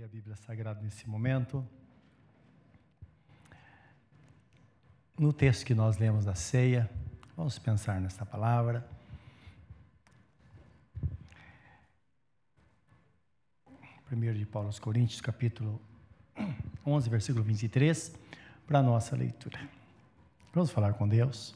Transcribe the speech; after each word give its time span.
abrir 0.00 0.04
a 0.04 0.08
Bíblia 0.08 0.36
Sagrada 0.36 0.80
nesse 0.80 1.08
momento. 1.08 1.66
No 5.18 5.32
texto 5.32 5.64
que 5.66 5.74
nós 5.74 5.98
lemos 5.98 6.24
da 6.24 6.34
ceia, 6.34 6.88
vamos 7.36 7.58
pensar 7.58 8.00
nesta 8.00 8.24
palavra. 8.24 8.88
Primeiro 14.06 14.38
de 14.38 14.46
Paulo 14.46 14.68
aos 14.68 14.78
Coríntios, 14.78 15.20
capítulo 15.20 15.80
11, 16.86 17.10
versículo 17.10 17.44
23, 17.44 18.14
para 18.66 18.78
a 18.78 18.82
nossa 18.82 19.14
leitura. 19.14 19.60
Vamos 20.54 20.70
falar 20.70 20.94
com 20.94 21.06
Deus. 21.06 21.54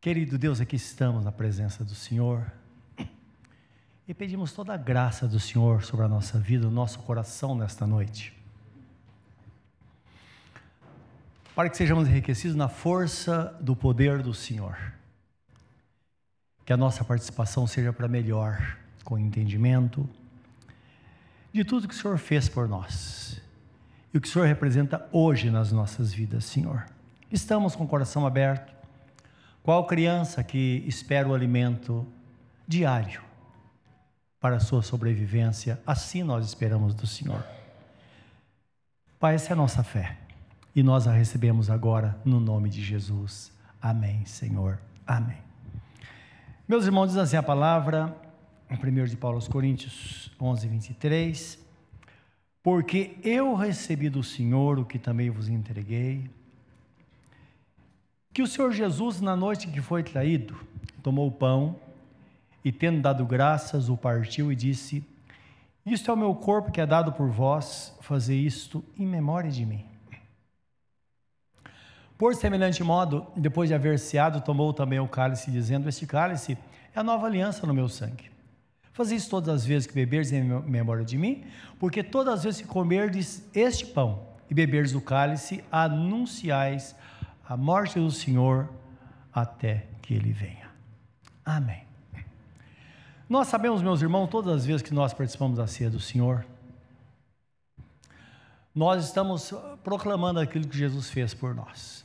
Querido 0.00 0.36
Deus, 0.36 0.60
aqui 0.60 0.76
estamos 0.76 1.24
na 1.24 1.32
presença 1.32 1.84
do 1.84 1.94
Senhor 1.94 2.52
e 4.08 4.14
pedimos 4.14 4.52
toda 4.52 4.72
a 4.72 4.76
graça 4.76 5.26
do 5.26 5.40
Senhor 5.40 5.82
sobre 5.82 6.04
a 6.04 6.08
nossa 6.08 6.38
vida, 6.38 6.68
o 6.68 6.70
nosso 6.70 7.00
coração 7.00 7.56
nesta 7.56 7.86
noite. 7.86 8.32
Para 11.54 11.68
que 11.68 11.76
sejamos 11.76 12.08
enriquecidos 12.08 12.54
na 12.54 12.68
força 12.68 13.56
do 13.60 13.74
poder 13.74 14.22
do 14.22 14.32
Senhor. 14.32 14.76
Que 16.64 16.72
a 16.72 16.76
nossa 16.76 17.04
participação 17.04 17.66
seja 17.66 17.92
para 17.92 18.06
melhor, 18.06 18.78
com 19.02 19.18
entendimento 19.18 20.08
de 21.52 21.64
tudo 21.64 21.88
que 21.88 21.94
o 21.94 21.96
Senhor 21.96 22.18
fez 22.18 22.48
por 22.48 22.68
nós 22.68 23.40
e 24.12 24.18
o 24.18 24.20
que 24.20 24.28
o 24.28 24.30
Senhor 24.30 24.46
representa 24.46 25.08
hoje 25.10 25.50
nas 25.50 25.72
nossas 25.72 26.12
vidas, 26.12 26.44
Senhor. 26.44 26.86
Estamos 27.30 27.74
com 27.74 27.84
o 27.84 27.88
coração 27.88 28.26
aberto, 28.26 28.72
qual 29.62 29.86
criança 29.86 30.44
que 30.44 30.84
espera 30.86 31.26
o 31.26 31.34
alimento 31.34 32.06
diário 32.68 33.25
para 34.46 34.58
a 34.58 34.60
sua 34.60 34.80
sobrevivência. 34.80 35.80
Assim 35.84 36.22
nós 36.22 36.46
esperamos 36.46 36.94
do 36.94 37.04
Senhor. 37.04 37.44
Pai, 39.18 39.34
essa 39.34 39.50
é 39.50 39.54
a 39.54 39.56
nossa 39.56 39.82
fé 39.82 40.18
e 40.72 40.84
nós 40.84 41.08
a 41.08 41.12
recebemos 41.12 41.68
agora 41.68 42.16
no 42.24 42.38
nome 42.38 42.70
de 42.70 42.80
Jesus. 42.80 43.50
Amém, 43.82 44.24
Senhor. 44.24 44.78
Amém. 45.04 45.38
Meus 46.68 46.84
irmãos, 46.84 47.08
diz 47.08 47.16
assim 47.16 47.36
a 47.36 47.42
palavra, 47.42 48.16
em 48.70 48.76
1 48.76 49.06
de 49.06 49.16
Paulo 49.16 49.36
aos 49.36 49.48
Coríntios 49.48 50.30
11, 50.40 50.68
23. 50.68 51.58
Porque 52.62 53.16
eu 53.24 53.52
recebi 53.56 54.08
do 54.08 54.22
Senhor 54.22 54.78
o 54.78 54.84
que 54.84 54.96
também 54.96 55.28
vos 55.28 55.48
entreguei, 55.48 56.30
que 58.32 58.42
o 58.42 58.46
Senhor 58.46 58.70
Jesus, 58.70 59.20
na 59.20 59.34
noite 59.34 59.66
que 59.66 59.82
foi 59.82 60.04
traído, 60.04 60.56
tomou 61.02 61.26
o 61.26 61.32
pão 61.32 61.84
e, 62.66 62.72
tendo 62.72 63.00
dado 63.00 63.24
graças, 63.24 63.88
o 63.88 63.96
partiu 63.96 64.50
e 64.50 64.56
disse: 64.56 65.06
Isto 65.86 66.10
é 66.10 66.14
o 66.14 66.16
meu 66.16 66.34
corpo 66.34 66.72
que 66.72 66.80
é 66.80 66.84
dado 66.84 67.12
por 67.12 67.28
vós, 67.28 67.96
fazer 68.00 68.34
isto 68.34 68.84
em 68.98 69.06
memória 69.06 69.48
de 69.48 69.64
mim. 69.64 69.84
Por 72.18 72.34
semelhante 72.34 72.82
modo, 72.82 73.24
depois 73.36 73.68
de 73.68 73.74
haver 73.76 74.00
ceado, 74.00 74.40
tomou 74.40 74.72
também 74.72 74.98
o 74.98 75.06
cálice, 75.06 75.48
dizendo: 75.48 75.88
Este 75.88 76.08
cálice 76.08 76.58
é 76.92 76.98
a 76.98 77.04
nova 77.04 77.28
aliança 77.28 77.64
no 77.68 77.72
meu 77.72 77.88
sangue. 77.88 78.32
Fazei 78.92 79.16
isso 79.16 79.30
todas 79.30 79.54
as 79.54 79.64
vezes 79.64 79.86
que 79.86 79.94
beberdes 79.94 80.32
em 80.32 80.42
memória 80.42 81.04
de 81.04 81.16
mim, 81.16 81.44
porque 81.78 82.02
todas 82.02 82.34
as 82.34 82.42
vezes 82.42 82.62
que 82.62 82.66
comerdes 82.66 83.48
este 83.54 83.86
pão 83.86 84.26
e 84.50 84.54
beberdes 84.54 84.92
o 84.92 85.00
cálice, 85.00 85.62
anunciais 85.70 86.96
a 87.48 87.56
morte 87.56 88.00
do 88.00 88.10
Senhor 88.10 88.68
até 89.32 89.86
que 90.02 90.14
ele 90.14 90.32
venha. 90.32 90.68
Amém. 91.44 91.85
Nós 93.28 93.48
sabemos, 93.48 93.82
meus 93.82 94.00
irmãos, 94.00 94.28
todas 94.28 94.54
as 94.54 94.64
vezes 94.64 94.82
que 94.82 94.94
nós 94.94 95.12
participamos 95.12 95.58
da 95.58 95.66
ceia 95.66 95.90
do 95.90 95.98
Senhor, 95.98 96.46
nós 98.72 99.04
estamos 99.04 99.52
proclamando 99.82 100.38
aquilo 100.38 100.68
que 100.68 100.78
Jesus 100.78 101.10
fez 101.10 101.34
por 101.34 101.52
nós. 101.52 102.04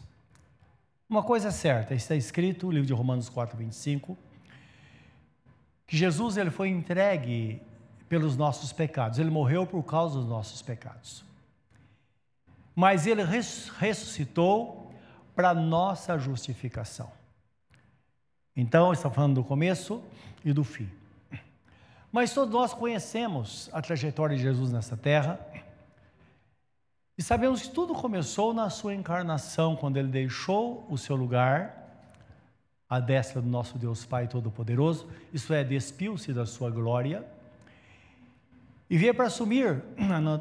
Uma 1.08 1.22
coisa 1.22 1.50
é 1.50 1.52
certa, 1.52 1.94
está 1.94 2.16
escrito 2.16 2.66
no 2.66 2.72
livro 2.72 2.88
de 2.88 2.94
Romanos 2.94 3.30
4, 3.30 3.56
25, 3.56 4.18
que 5.86 5.96
Jesus 5.96 6.38
ele 6.38 6.50
foi 6.50 6.70
entregue 6.70 7.62
pelos 8.10 8.36
nossos 8.36 8.74
pecados, 8.74 9.20
ele 9.20 9.30
morreu 9.30 9.68
por 9.68 9.84
causa 9.84 10.18
dos 10.18 10.28
nossos 10.28 10.64
pecados. 10.64 11.24
Mas 12.76 13.06
ele 13.06 13.24
ressuscitou 13.24 14.92
para 15.36 15.54
nossa 15.54 16.18
justificação. 16.18 17.12
Então, 18.56 18.92
está 18.92 19.10
falando 19.12 19.36
do 19.36 19.44
começo 19.44 20.04
e 20.44 20.52
do 20.52 20.64
fim. 20.64 20.90
Mas 22.12 22.34
todos 22.34 22.54
nós 22.54 22.74
conhecemos 22.74 23.70
a 23.72 23.82
trajetória 23.82 24.36
de 24.36 24.44
Jesus 24.44 24.72
nessa 24.72 24.98
terra 24.98 25.40
e 27.18 27.24
sabemos 27.24 27.62
que 27.62 27.70
tudo 27.70 27.94
começou 27.94 28.54
na 28.54 28.70
sua 28.70 28.94
encarnação, 28.94 29.76
quando 29.76 29.98
ele 29.98 30.10
deixou 30.10 30.86
o 30.90 30.98
seu 30.98 31.16
lugar 31.16 31.78
à 32.90 33.00
destra 33.00 33.42
do 33.42 33.48
nosso 33.48 33.78
Deus 33.78 34.04
Pai 34.06 34.28
Todo-Poderoso, 34.28 35.08
isso 35.32 35.54
é, 35.54 35.64
despiu-se 35.64 36.34
da 36.34 36.46
sua 36.46 36.70
glória 36.70 37.26
e 38.90 38.98
veio 38.98 39.16
para 39.16 39.28
assumir 39.28 39.82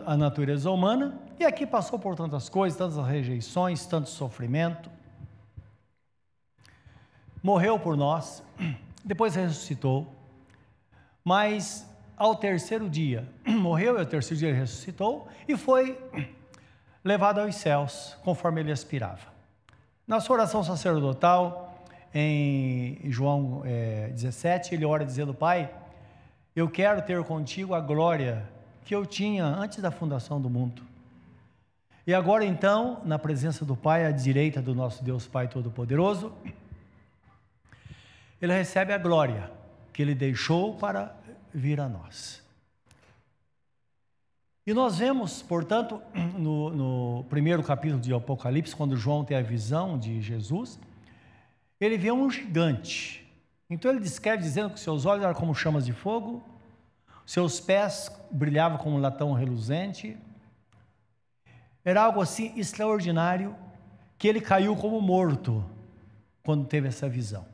a 0.06 0.16
natureza 0.16 0.70
humana 0.72 1.20
e 1.38 1.44
aqui 1.44 1.64
passou 1.64 2.00
por 2.00 2.16
tantas 2.16 2.48
coisas, 2.48 2.76
tantas 2.76 3.06
rejeições, 3.06 3.86
tanto 3.86 4.08
sofrimento. 4.08 4.90
Morreu 7.40 7.78
por 7.78 7.96
nós, 7.96 8.42
depois 9.04 9.36
ressuscitou 9.36 10.19
mas 11.24 11.88
ao 12.16 12.36
terceiro 12.36 12.88
dia 12.88 13.28
morreu, 13.46 13.96
e 13.96 14.00
ao 14.00 14.06
terceiro 14.06 14.38
dia 14.38 14.54
ressuscitou 14.54 15.28
e 15.48 15.56
foi 15.56 15.98
levado 17.04 17.40
aos 17.40 17.56
céus, 17.56 18.16
conforme 18.22 18.60
ele 18.60 18.72
aspirava. 18.72 19.28
Na 20.06 20.20
sua 20.20 20.36
oração 20.36 20.62
sacerdotal, 20.62 21.84
em 22.12 23.00
João 23.04 23.62
é, 23.64 24.08
17, 24.08 24.74
ele 24.74 24.84
ora 24.84 25.04
dizendo: 25.04 25.32
Pai, 25.32 25.72
eu 26.54 26.68
quero 26.68 27.00
ter 27.02 27.22
contigo 27.24 27.74
a 27.74 27.80
glória 27.80 28.48
que 28.84 28.94
eu 28.94 29.06
tinha 29.06 29.44
antes 29.44 29.78
da 29.78 29.90
fundação 29.90 30.40
do 30.40 30.50
mundo. 30.50 30.82
E 32.06 32.12
agora 32.12 32.44
então, 32.44 33.00
na 33.04 33.18
presença 33.18 33.64
do 33.64 33.76
Pai, 33.76 34.04
à 34.04 34.10
direita 34.10 34.60
do 34.60 34.74
nosso 34.74 35.04
Deus 35.04 35.28
Pai 35.28 35.46
Todo-Poderoso, 35.46 36.32
ele 38.42 38.52
recebe 38.52 38.92
a 38.92 38.98
glória 38.98 39.59
que 40.00 40.02
ele 40.02 40.14
deixou 40.14 40.76
para 40.76 41.14
vir 41.52 41.78
a 41.78 41.86
nós. 41.86 42.42
E 44.66 44.72
nós 44.72 44.96
vemos, 44.96 45.42
portanto, 45.42 46.00
no, 46.38 46.70
no, 46.70 47.24
primeiro 47.24 47.62
capítulo 47.62 48.00
de 48.00 48.14
Apocalipse, 48.14 48.74
quando 48.74 48.96
João 48.96 49.26
tem 49.26 49.36
a 49.36 49.42
visão 49.42 49.98
de 49.98 50.22
Jesus, 50.22 50.80
ele 51.78 51.98
vê 51.98 52.10
um 52.10 52.30
gigante. 52.30 53.30
Então 53.68 53.90
ele 53.90 54.00
descreve 54.00 54.42
dizendo 54.42 54.70
que 54.72 54.80
seus 54.80 55.04
olhos 55.04 55.22
eram 55.22 55.34
como 55.34 55.54
chamas 55.54 55.84
de 55.84 55.92
fogo, 55.92 56.42
seus 57.26 57.60
pés 57.60 58.10
brilhavam 58.30 58.78
como 58.78 58.96
um 58.96 59.00
latão 59.00 59.34
reluzente. 59.34 60.16
Era 61.84 62.04
algo 62.04 62.22
assim 62.22 62.58
extraordinário 62.58 63.54
que 64.16 64.26
ele 64.26 64.40
caiu 64.40 64.74
como 64.74 64.98
morto 64.98 65.62
quando 66.42 66.64
teve 66.64 66.88
essa 66.88 67.06
visão. 67.06 67.44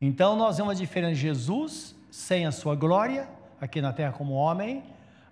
Então 0.00 0.34
nós 0.34 0.56
vemos 0.56 0.72
a 0.72 0.74
diferença 0.74 1.14
de 1.14 1.20
Jesus 1.20 1.94
sem 2.10 2.46
a 2.46 2.52
sua 2.52 2.74
glória, 2.74 3.28
aqui 3.60 3.82
na 3.82 3.92
terra 3.92 4.12
como 4.12 4.32
homem, 4.32 4.82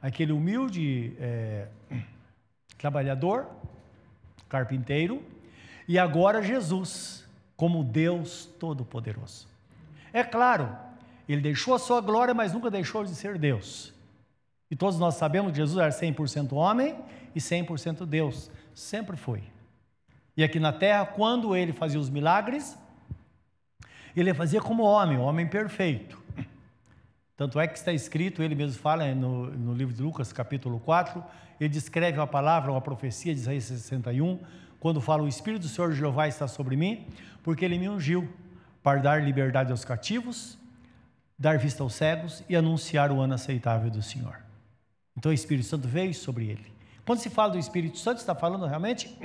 aquele 0.03 0.31
humilde 0.31 1.17
é, 1.19 1.69
trabalhador, 2.77 3.47
carpinteiro, 4.49 5.23
e 5.87 5.99
agora 5.99 6.43
Jesus, 6.43 7.27
como 7.57 7.83
Deus 7.83 8.45
Todo-Poderoso. 8.61 9.49
É 10.13 10.23
claro, 10.23 10.77
ele 11.27 11.41
deixou 11.41 11.75
a 11.75 11.79
sua 11.79 12.03
glória, 12.03 12.35
mas 12.35 12.53
nunca 12.53 12.71
deixou 12.71 13.05
de 13.05 13.15
ser 13.15 13.39
Deus. 13.39 13.95
E 14.71 14.77
todos 14.77 14.99
nós 14.99 15.15
sabemos 15.15 15.53
que 15.53 15.57
Jesus 15.57 15.79
era 15.79 15.91
100% 15.91 16.53
homem 16.53 16.95
e 17.35 17.41
100% 17.41 18.05
Deus, 18.05 18.51
sempre 18.75 19.17
foi. 19.17 19.43
E 20.37 20.45
aqui 20.45 20.61
na 20.61 20.73
terra, 20.73 21.07
quando 21.07 21.57
ele 21.57 21.73
fazia 21.73 21.99
os 21.99 22.11
milagres, 22.11 22.79
ele 24.21 24.35
fazia 24.35 24.61
como 24.61 24.83
homem, 24.83 25.19
homem 25.19 25.47
perfeito. 25.47 26.21
Tanto 27.37 27.61
é 27.61 27.69
que 27.69 27.79
está 27.79 27.93
escrito, 27.93 28.43
ele 28.43 28.55
mesmo 28.55 28.81
fala 28.81 29.15
no, 29.15 29.47
no 29.47 29.73
livro 29.73 29.95
de 29.95 30.03
Lucas, 30.03 30.33
capítulo 30.33 30.81
4, 30.81 31.23
ele 31.61 31.69
descreve 31.69 32.19
uma 32.19 32.27
palavra, 32.27 32.71
uma 32.73 32.81
profecia 32.81 33.33
de 33.33 33.41
Isaías 33.41 33.65
61, 33.65 34.41
quando 34.81 35.01
fala: 35.01 35.23
O 35.23 35.29
Espírito 35.29 35.63
do 35.63 35.69
Senhor 35.69 35.93
Jeová 35.93 36.27
está 36.27 36.49
sobre 36.49 36.77
mim, 36.77 37.07
porque 37.45 37.65
ele 37.65 37.79
me 37.79 37.89
ungiu 37.89 38.29
para 38.83 39.01
dar 39.01 39.23
liberdade 39.23 39.71
aos 39.71 39.85
cativos, 39.85 40.59
dar 41.39 41.59
vista 41.59 41.83
aos 41.83 41.95
cegos 41.95 42.43
e 42.49 42.57
anunciar 42.57 43.13
o 43.13 43.21
ano 43.21 43.35
aceitável 43.35 43.91
do 43.91 44.03
Senhor. 44.03 44.37
Então 45.17 45.31
o 45.31 45.35
Espírito 45.35 45.67
Santo 45.67 45.87
veio 45.87 46.15
sobre 46.15 46.49
ele. 46.49 46.73
Quando 47.05 47.21
se 47.21 47.31
fala 47.31 47.53
do 47.53 47.59
Espírito 47.59 47.99
Santo, 47.99 48.19
está 48.19 48.35
falando 48.35 48.67
realmente 48.67 49.17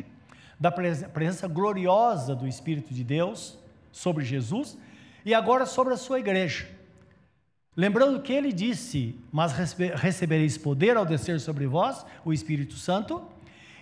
da 0.60 0.72
presença 0.72 1.48
gloriosa 1.48 2.36
do 2.36 2.48
Espírito 2.48 2.94
de 2.94 3.04
Deus 3.04 3.57
sobre 3.94 4.25
Jesus 4.25 4.78
e 5.24 5.34
agora 5.34 5.66
sobre 5.66 5.94
a 5.94 5.98
sua 5.98 6.19
igreja. 6.19 6.68
Lembrando 7.75 8.22
que 8.22 8.34
ele 8.34 8.51
disse: 8.51 9.18
Mas 9.31 9.54
recebereis 9.54 10.57
poder 10.57 10.98
ao 10.98 11.06
descer 11.06 11.40
sobre 11.40 11.66
vós 11.66 12.06
o 12.25 12.34
Espírito 12.34 12.74
Santo, 12.74 13.25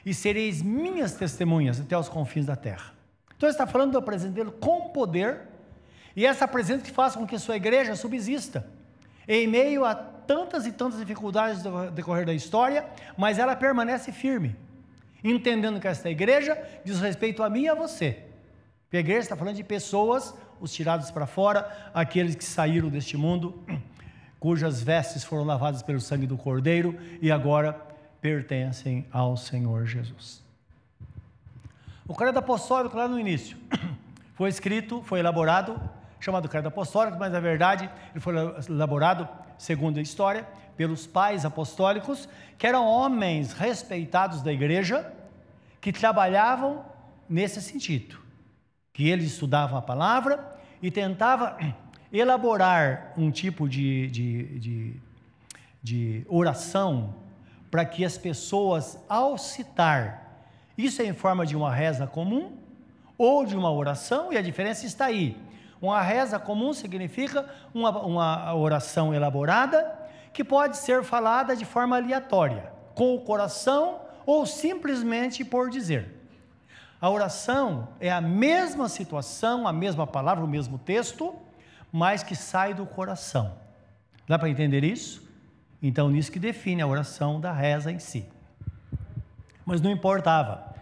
e 0.05 0.13
sereis 0.13 0.61
minhas 0.61 1.13
testemunhas 1.13 1.79
até 1.79 1.97
os 1.97 2.07
confins 2.07 2.45
da 2.45 2.55
terra. 2.55 2.93
Então 3.35 3.47
ele 3.47 3.53
está 3.53 3.65
falando 3.65 3.93
do 3.93 3.97
apresentá-lo 3.97 4.51
com 4.51 4.89
poder, 4.89 5.41
e 6.15 6.25
essa 6.25 6.47
presença 6.47 6.83
que 6.83 6.91
faz 6.91 7.15
com 7.15 7.25
que 7.25 7.39
sua 7.39 7.55
igreja 7.55 7.95
subsista, 7.95 8.67
em 9.27 9.47
meio 9.47 9.83
a 9.83 9.95
tantas 9.95 10.65
e 10.65 10.71
tantas 10.71 10.99
dificuldades 10.99 11.61
do 11.63 11.91
decorrer 11.91 12.25
da 12.25 12.33
história, 12.33 12.85
mas 13.17 13.39
ela 13.39 13.55
permanece 13.55 14.11
firme, 14.11 14.55
entendendo 15.23 15.79
que 15.79 15.87
esta 15.87 16.09
igreja 16.09 16.57
diz 16.85 16.99
respeito 16.99 17.43
a 17.43 17.49
mim 17.49 17.63
e 17.63 17.69
a 17.69 17.75
você. 17.75 18.30
A 18.93 18.97
igreja 18.97 19.21
está 19.21 19.35
falando 19.37 19.55
de 19.55 19.63
pessoas, 19.63 20.35
os 20.59 20.73
tirados 20.73 21.09
para 21.09 21.25
fora, 21.25 21.89
aqueles 21.93 22.35
que 22.35 22.43
saíram 22.43 22.89
deste 22.89 23.15
mundo, 23.15 23.63
cujas 24.37 24.83
vestes 24.83 25.23
foram 25.23 25.45
lavadas 25.45 25.81
pelo 25.81 26.01
sangue 26.01 26.27
do 26.27 26.37
Cordeiro 26.37 26.99
e 27.21 27.31
agora 27.31 27.73
pertencem 28.19 29.05
ao 29.11 29.37
Senhor 29.37 29.85
Jesus. 29.85 30.43
O 32.05 32.13
credo 32.13 32.39
apostólico, 32.39 32.97
lá 32.97 33.07
no 33.07 33.17
início, 33.17 33.57
foi 34.35 34.49
escrito, 34.49 35.01
foi 35.03 35.19
elaborado, 35.19 35.79
chamado 36.19 36.49
credo 36.49 36.67
apostólico, 36.67 37.17
mas 37.17 37.31
na 37.31 37.39
verdade 37.39 37.89
ele 38.11 38.19
foi 38.19 38.35
elaborado, 38.69 39.27
segundo 39.57 39.99
a 39.99 40.01
história, 40.01 40.45
pelos 40.75 41.07
pais 41.07 41.45
apostólicos, 41.45 42.27
que 42.57 42.67
eram 42.67 42.85
homens 42.85 43.53
respeitados 43.53 44.41
da 44.41 44.51
igreja, 44.51 45.11
que 45.79 45.93
trabalhavam 45.93 46.85
nesse 47.29 47.61
sentido, 47.61 48.20
que 48.93 49.09
eles 49.09 49.25
estudavam 49.25 49.77
a 49.77 49.81
palavra 49.81 50.57
e 50.81 50.91
tentavam 50.91 51.55
elaborar 52.11 53.13
um 53.17 53.31
tipo 53.31 53.67
de, 53.67 54.07
de, 54.07 54.59
de, 54.59 55.01
de 55.81 56.25
oração 56.27 57.15
para 57.69 57.85
que 57.85 58.03
as 58.03 58.17
pessoas, 58.17 58.99
ao 59.07 59.37
citar, 59.37 60.45
isso 60.77 61.01
é 61.01 61.05
em 61.05 61.13
forma 61.13 61.45
de 61.45 61.55
uma 61.55 61.73
reza 61.73 62.05
comum 62.05 62.57
ou 63.17 63.45
de 63.45 63.55
uma 63.55 63.71
oração, 63.71 64.33
e 64.33 64.37
a 64.37 64.41
diferença 64.41 64.85
está 64.85 65.05
aí. 65.05 65.37
Uma 65.81 66.01
reza 66.01 66.37
comum 66.37 66.73
significa 66.73 67.47
uma, 67.73 67.89
uma 68.01 68.55
oração 68.55 69.13
elaborada 69.13 69.99
que 70.33 70.43
pode 70.43 70.77
ser 70.77 71.03
falada 71.03 71.55
de 71.55 71.65
forma 71.65 71.97
aleatória, 71.97 72.71
com 72.93 73.15
o 73.15 73.21
coração 73.21 74.01
ou 74.25 74.45
simplesmente 74.45 75.43
por 75.43 75.69
dizer. 75.69 76.20
A 77.01 77.09
oração 77.09 77.89
é 77.99 78.11
a 78.11 78.21
mesma 78.21 78.87
situação, 78.87 79.67
a 79.67 79.73
mesma 79.73 80.05
palavra, 80.05 80.45
o 80.45 80.47
mesmo 80.47 80.77
texto, 80.77 81.35
mas 81.91 82.21
que 82.21 82.35
sai 82.35 82.75
do 82.75 82.85
coração. 82.85 83.57
Dá 84.27 84.37
para 84.37 84.49
entender 84.49 84.83
isso? 84.83 85.27
Então, 85.81 86.11
nisso 86.11 86.31
que 86.31 86.37
define 86.37 86.79
a 86.83 86.87
oração 86.87 87.41
da 87.41 87.51
reza 87.51 87.91
em 87.91 87.97
si. 87.97 88.23
Mas 89.65 89.81
não 89.81 89.89
importava. 89.89 90.75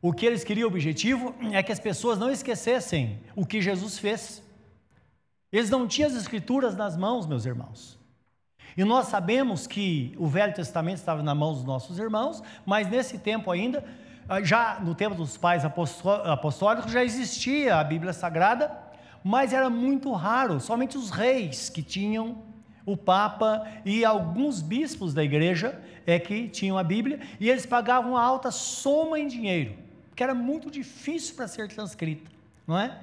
O 0.00 0.12
que 0.12 0.24
eles 0.24 0.44
queriam, 0.44 0.68
o 0.68 0.70
objetivo, 0.70 1.34
é 1.52 1.60
que 1.60 1.72
as 1.72 1.80
pessoas 1.80 2.20
não 2.20 2.30
esquecessem 2.30 3.20
o 3.34 3.44
que 3.44 3.60
Jesus 3.60 3.98
fez. 3.98 4.42
Eles 5.50 5.70
não 5.70 5.88
tinham 5.88 6.08
as 6.08 6.16
escrituras 6.16 6.76
nas 6.76 6.96
mãos, 6.96 7.26
meus 7.26 7.44
irmãos. 7.44 7.98
E 8.76 8.84
nós 8.84 9.08
sabemos 9.08 9.66
que 9.66 10.14
o 10.16 10.26
Velho 10.26 10.54
Testamento 10.54 10.98
estava 10.98 11.22
nas 11.22 11.36
mãos 11.36 11.56
dos 11.56 11.64
nossos 11.64 11.98
irmãos, 11.98 12.42
mas 12.64 12.88
nesse 12.88 13.18
tempo 13.18 13.50
ainda, 13.50 13.84
já 14.42 14.80
no 14.80 14.94
tempo 14.94 15.14
dos 15.14 15.36
pais 15.36 15.64
apostólicos, 15.64 16.90
já 16.90 17.04
existia 17.04 17.76
a 17.76 17.84
Bíblia 17.84 18.12
Sagrada, 18.12 18.70
mas 19.22 19.52
era 19.52 19.70
muito 19.70 20.12
raro, 20.12 20.60
somente 20.60 20.96
os 20.98 21.10
reis 21.10 21.68
que 21.68 21.82
tinham 21.82 22.42
o 22.84 22.96
Papa 22.96 23.66
e 23.84 24.04
alguns 24.04 24.60
bispos 24.60 25.14
da 25.14 25.22
igreja 25.22 25.80
é 26.04 26.18
que 26.18 26.48
tinham 26.48 26.76
a 26.76 26.82
Bíblia 26.82 27.20
e 27.38 27.48
eles 27.48 27.64
pagavam 27.64 28.12
uma 28.12 28.22
alta 28.22 28.50
soma 28.50 29.20
em 29.20 29.28
dinheiro, 29.28 29.76
que 30.16 30.22
era 30.22 30.34
muito 30.34 30.70
difícil 30.70 31.36
para 31.36 31.46
ser 31.46 31.68
transcrita, 31.68 32.30
não 32.66 32.78
é? 32.78 32.98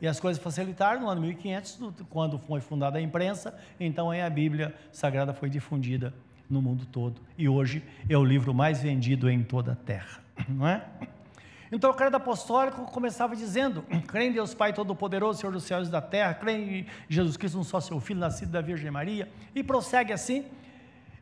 E 0.00 0.06
as 0.06 0.20
coisas 0.20 0.42
facilitaram 0.42 1.00
no 1.00 1.08
ano 1.08 1.20
1500, 1.22 1.78
quando 2.10 2.38
foi 2.38 2.60
fundada 2.60 2.98
a 2.98 3.00
imprensa, 3.00 3.58
então 3.80 4.10
aí 4.10 4.20
a 4.20 4.28
Bíblia 4.30 4.74
Sagrada 4.92 5.32
foi 5.32 5.48
difundida 5.48 6.12
no 6.48 6.62
mundo 6.62 6.86
todo. 6.86 7.20
E 7.36 7.48
hoje 7.48 7.82
é 8.08 8.16
o 8.16 8.24
livro 8.24 8.54
mais 8.54 8.82
vendido 8.82 9.28
em 9.28 9.42
toda 9.42 9.72
a 9.72 9.74
terra, 9.74 10.22
não 10.48 10.66
é? 10.66 10.84
Então 11.70 11.90
o 11.90 11.94
credo 11.94 12.16
apostólico 12.16 12.84
começava 12.86 13.34
dizendo: 13.34 13.82
crê 14.06 14.26
em 14.26 14.32
Deus 14.32 14.54
Pai 14.54 14.72
Todo-Poderoso, 14.72 15.40
Senhor 15.40 15.52
dos 15.52 15.64
céus 15.64 15.88
e 15.88 15.90
da 15.90 16.00
terra, 16.00 16.34
crê 16.34 16.52
em 16.52 16.86
Jesus 17.08 17.36
Cristo, 17.36 17.58
um 17.58 17.64
só 17.64 17.80
seu 17.80 18.00
Filho, 18.00 18.20
nascido 18.20 18.50
da 18.50 18.60
Virgem 18.60 18.90
Maria, 18.90 19.28
e 19.54 19.62
prossegue 19.62 20.12
assim, 20.12 20.44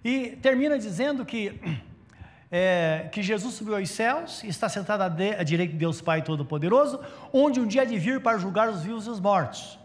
e 0.05 0.37
termina 0.43 0.79
dizendo 0.79 1.25
que, 1.25 1.61
é, 2.51 3.09
que 3.11 3.23
Jesus 3.23 3.55
subiu 3.55 3.77
aos 3.77 3.89
céus, 3.91 4.45
está 4.45 4.69
sentado 4.69 5.03
à, 5.03 5.09
de, 5.09 5.35
à 5.35 5.43
direita 5.43 5.73
de 5.73 5.79
Deus 5.79 6.01
Pai 6.01 6.23
Todo-Poderoso, 6.23 7.01
onde 7.33 7.61
um 7.61 7.67
dia 7.67 7.83
há 7.83 7.85
de 7.85 7.99
vir 7.99 8.21
para 8.21 8.39
julgar 8.39 8.69
os 8.69 8.83
vivos 8.83 9.07
e 9.07 9.11
os 9.11 9.21
mortos. 9.21 9.79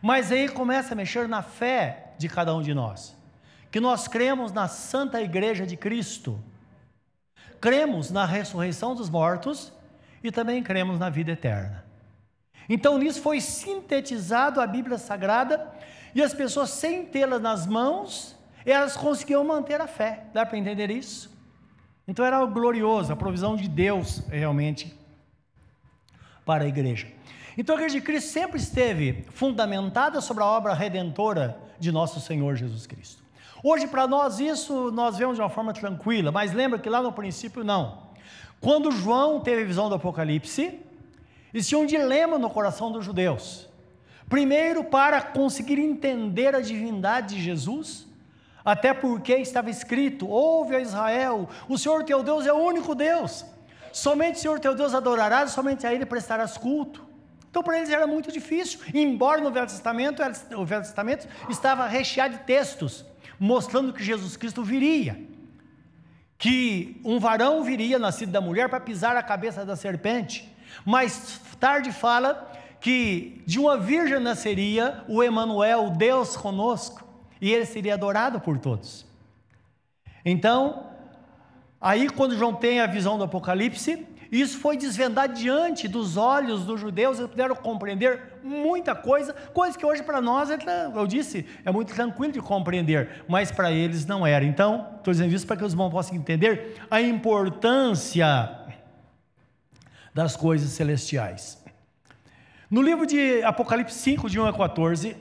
Mas 0.00 0.32
aí 0.32 0.48
começa 0.48 0.94
a 0.94 0.96
mexer 0.96 1.28
na 1.28 1.42
fé 1.42 2.14
de 2.18 2.28
cada 2.28 2.54
um 2.54 2.62
de 2.62 2.74
nós, 2.74 3.16
que 3.70 3.78
nós 3.78 4.08
cremos 4.08 4.50
na 4.50 4.66
Santa 4.66 5.20
Igreja 5.20 5.66
de 5.66 5.76
Cristo 5.76 6.42
cremos 7.62 8.10
na 8.10 8.26
ressurreição 8.26 8.92
dos 8.92 9.08
mortos 9.08 9.72
e 10.20 10.32
também 10.32 10.64
cremos 10.64 10.98
na 10.98 11.08
vida 11.08 11.30
eterna. 11.30 11.84
Então 12.68 12.98
nisso 12.98 13.22
foi 13.22 13.40
sintetizado 13.40 14.60
a 14.60 14.66
Bíblia 14.66 14.98
Sagrada 14.98 15.72
e 16.12 16.20
as 16.20 16.34
pessoas 16.34 16.70
sem 16.70 17.06
tê-la 17.06 17.38
nas 17.38 17.64
mãos, 17.64 18.36
elas 18.66 18.96
conseguiam 18.96 19.44
manter 19.44 19.80
a 19.80 19.86
fé. 19.86 20.24
Dá 20.34 20.44
para 20.44 20.58
entender 20.58 20.90
isso? 20.90 21.30
Então 22.06 22.24
era 22.24 22.44
glorioso, 22.44 23.12
a 23.12 23.16
provisão 23.16 23.54
de 23.54 23.68
Deus 23.68 24.18
realmente 24.28 24.92
para 26.44 26.64
a 26.64 26.66
igreja. 26.66 27.06
Então 27.56 27.76
a 27.76 27.78
igreja 27.78 28.00
de 28.00 28.04
Cristo 28.04 28.30
sempre 28.30 28.58
esteve 28.58 29.24
fundamentada 29.30 30.20
sobre 30.20 30.42
a 30.42 30.46
obra 30.46 30.74
redentora 30.74 31.56
de 31.78 31.92
nosso 31.92 32.18
Senhor 32.18 32.56
Jesus 32.56 32.88
Cristo. 32.88 33.21
Hoje, 33.64 33.86
para 33.86 34.08
nós, 34.08 34.40
isso 34.40 34.90
nós 34.90 35.16
vemos 35.16 35.36
de 35.36 35.40
uma 35.40 35.48
forma 35.48 35.72
tranquila, 35.72 36.32
mas 36.32 36.52
lembra 36.52 36.80
que 36.80 36.90
lá 36.90 37.00
no 37.00 37.12
princípio, 37.12 37.62
não. 37.62 38.02
Quando 38.60 38.90
João 38.90 39.38
teve 39.38 39.62
a 39.62 39.64
visão 39.64 39.88
do 39.88 39.94
Apocalipse, 39.94 40.80
existia 41.54 41.78
um 41.78 41.86
dilema 41.86 42.38
no 42.38 42.50
coração 42.50 42.90
dos 42.90 43.04
judeus. 43.04 43.68
Primeiro, 44.28 44.82
para 44.82 45.20
conseguir 45.22 45.78
entender 45.78 46.56
a 46.56 46.60
divindade 46.60 47.36
de 47.36 47.42
Jesus, 47.42 48.04
até 48.64 48.92
porque 48.92 49.36
estava 49.36 49.70
escrito: 49.70 50.28
Ouve 50.28 50.74
a 50.74 50.80
Israel, 50.80 51.48
o 51.68 51.78
Senhor 51.78 52.02
teu 52.02 52.20
Deus 52.24 52.46
é 52.46 52.52
o 52.52 52.56
único 52.56 52.96
Deus. 52.96 53.44
Somente 53.92 54.38
o 54.38 54.40
Senhor 54.40 54.58
teu 54.58 54.74
Deus 54.74 54.92
adorarás, 54.92 55.52
somente 55.52 55.86
a 55.86 55.94
Ele 55.94 56.04
prestarás 56.04 56.58
culto. 56.58 57.04
Então, 57.48 57.62
para 57.62 57.76
eles 57.76 57.90
era 57.90 58.06
muito 58.06 58.32
difícil, 58.32 58.80
embora 58.94 59.40
no 59.40 59.52
Velho 59.52 59.66
Testamento, 59.66 60.22
o 60.56 60.64
Velho 60.64 60.82
Testamento 60.82 61.28
estava 61.50 61.86
recheado 61.86 62.38
de 62.38 62.44
textos 62.44 63.04
mostrando 63.42 63.92
que 63.92 64.04
Jesus 64.04 64.36
Cristo 64.36 64.62
viria. 64.62 65.20
Que 66.38 67.00
um 67.04 67.18
varão 67.18 67.64
viria, 67.64 67.98
nascido 67.98 68.30
da 68.30 68.40
mulher, 68.40 68.68
para 68.68 68.78
pisar 68.78 69.16
a 69.16 69.22
cabeça 69.22 69.66
da 69.66 69.74
serpente. 69.74 70.48
Mais 70.84 71.40
tarde 71.58 71.90
fala 71.90 72.52
que 72.80 73.42
de 73.44 73.58
uma 73.58 73.76
virgem 73.76 74.20
nasceria 74.20 75.02
o 75.08 75.24
Emanuel, 75.24 75.90
Deus 75.90 76.36
conosco, 76.36 77.04
e 77.40 77.52
ele 77.52 77.66
seria 77.66 77.94
adorado 77.94 78.40
por 78.40 78.58
todos. 78.58 79.04
Então, 80.24 80.86
aí 81.80 82.08
quando 82.08 82.38
João 82.38 82.54
tem 82.54 82.78
a 82.78 82.86
visão 82.86 83.18
do 83.18 83.24
Apocalipse, 83.24 84.06
isso 84.32 84.58
foi 84.58 84.78
desvendado 84.78 85.34
diante 85.34 85.86
dos 85.86 86.16
olhos 86.16 86.64
dos 86.64 86.80
judeus, 86.80 87.18
eles 87.18 87.30
puderam 87.30 87.54
compreender 87.54 88.38
muita 88.42 88.94
coisa, 88.94 89.34
coisa 89.52 89.76
que 89.76 89.84
hoje 89.84 90.02
para 90.02 90.22
nós, 90.22 90.50
é 90.50 90.56
eu 90.94 91.06
disse, 91.06 91.46
é 91.66 91.70
muito 91.70 91.92
tranquilo 91.92 92.32
de 92.32 92.40
compreender, 92.40 93.22
mas 93.28 93.52
para 93.52 93.70
eles 93.70 94.06
não 94.06 94.26
era. 94.26 94.42
Então, 94.42 94.88
estou 94.96 95.12
dizendo 95.12 95.34
isso 95.34 95.46
para 95.46 95.58
que 95.58 95.64
os 95.64 95.72
irmãos 95.74 95.90
possam 95.90 96.16
entender 96.16 96.76
a 96.90 96.98
importância 97.02 98.58
das 100.14 100.34
coisas 100.34 100.70
celestiais. 100.70 101.62
No 102.70 102.80
livro 102.80 103.04
de 103.04 103.42
Apocalipse 103.42 103.98
5, 103.98 104.30
de 104.30 104.40
1 104.40 104.46
a 104.46 104.52
14, 104.54 105.14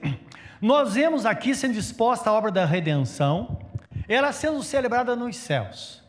nós 0.62 0.94
vemos 0.94 1.26
aqui 1.26 1.54
sendo 1.54 1.78
exposta 1.78 2.30
a 2.30 2.34
obra 2.34 2.50
da 2.50 2.64
redenção, 2.64 3.60
ela 4.08 4.32
sendo 4.32 4.64
celebrada 4.64 5.18
nos 5.18 5.36
céus. 5.36 6.02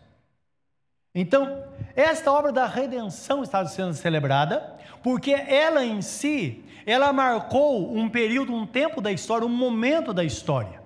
Então, 1.14 1.64
esta 1.94 2.32
obra 2.32 2.52
da 2.52 2.66
redenção 2.66 3.42
está 3.42 3.64
sendo 3.66 3.94
celebrada, 3.94 4.76
porque 5.02 5.32
ela 5.32 5.84
em 5.84 6.00
si, 6.00 6.64
ela 6.86 7.12
marcou 7.12 7.96
um 7.96 8.08
período, 8.08 8.54
um 8.54 8.66
tempo 8.66 9.00
da 9.00 9.12
história, 9.12 9.46
um 9.46 9.50
momento 9.50 10.12
da 10.12 10.24
história. 10.24 10.80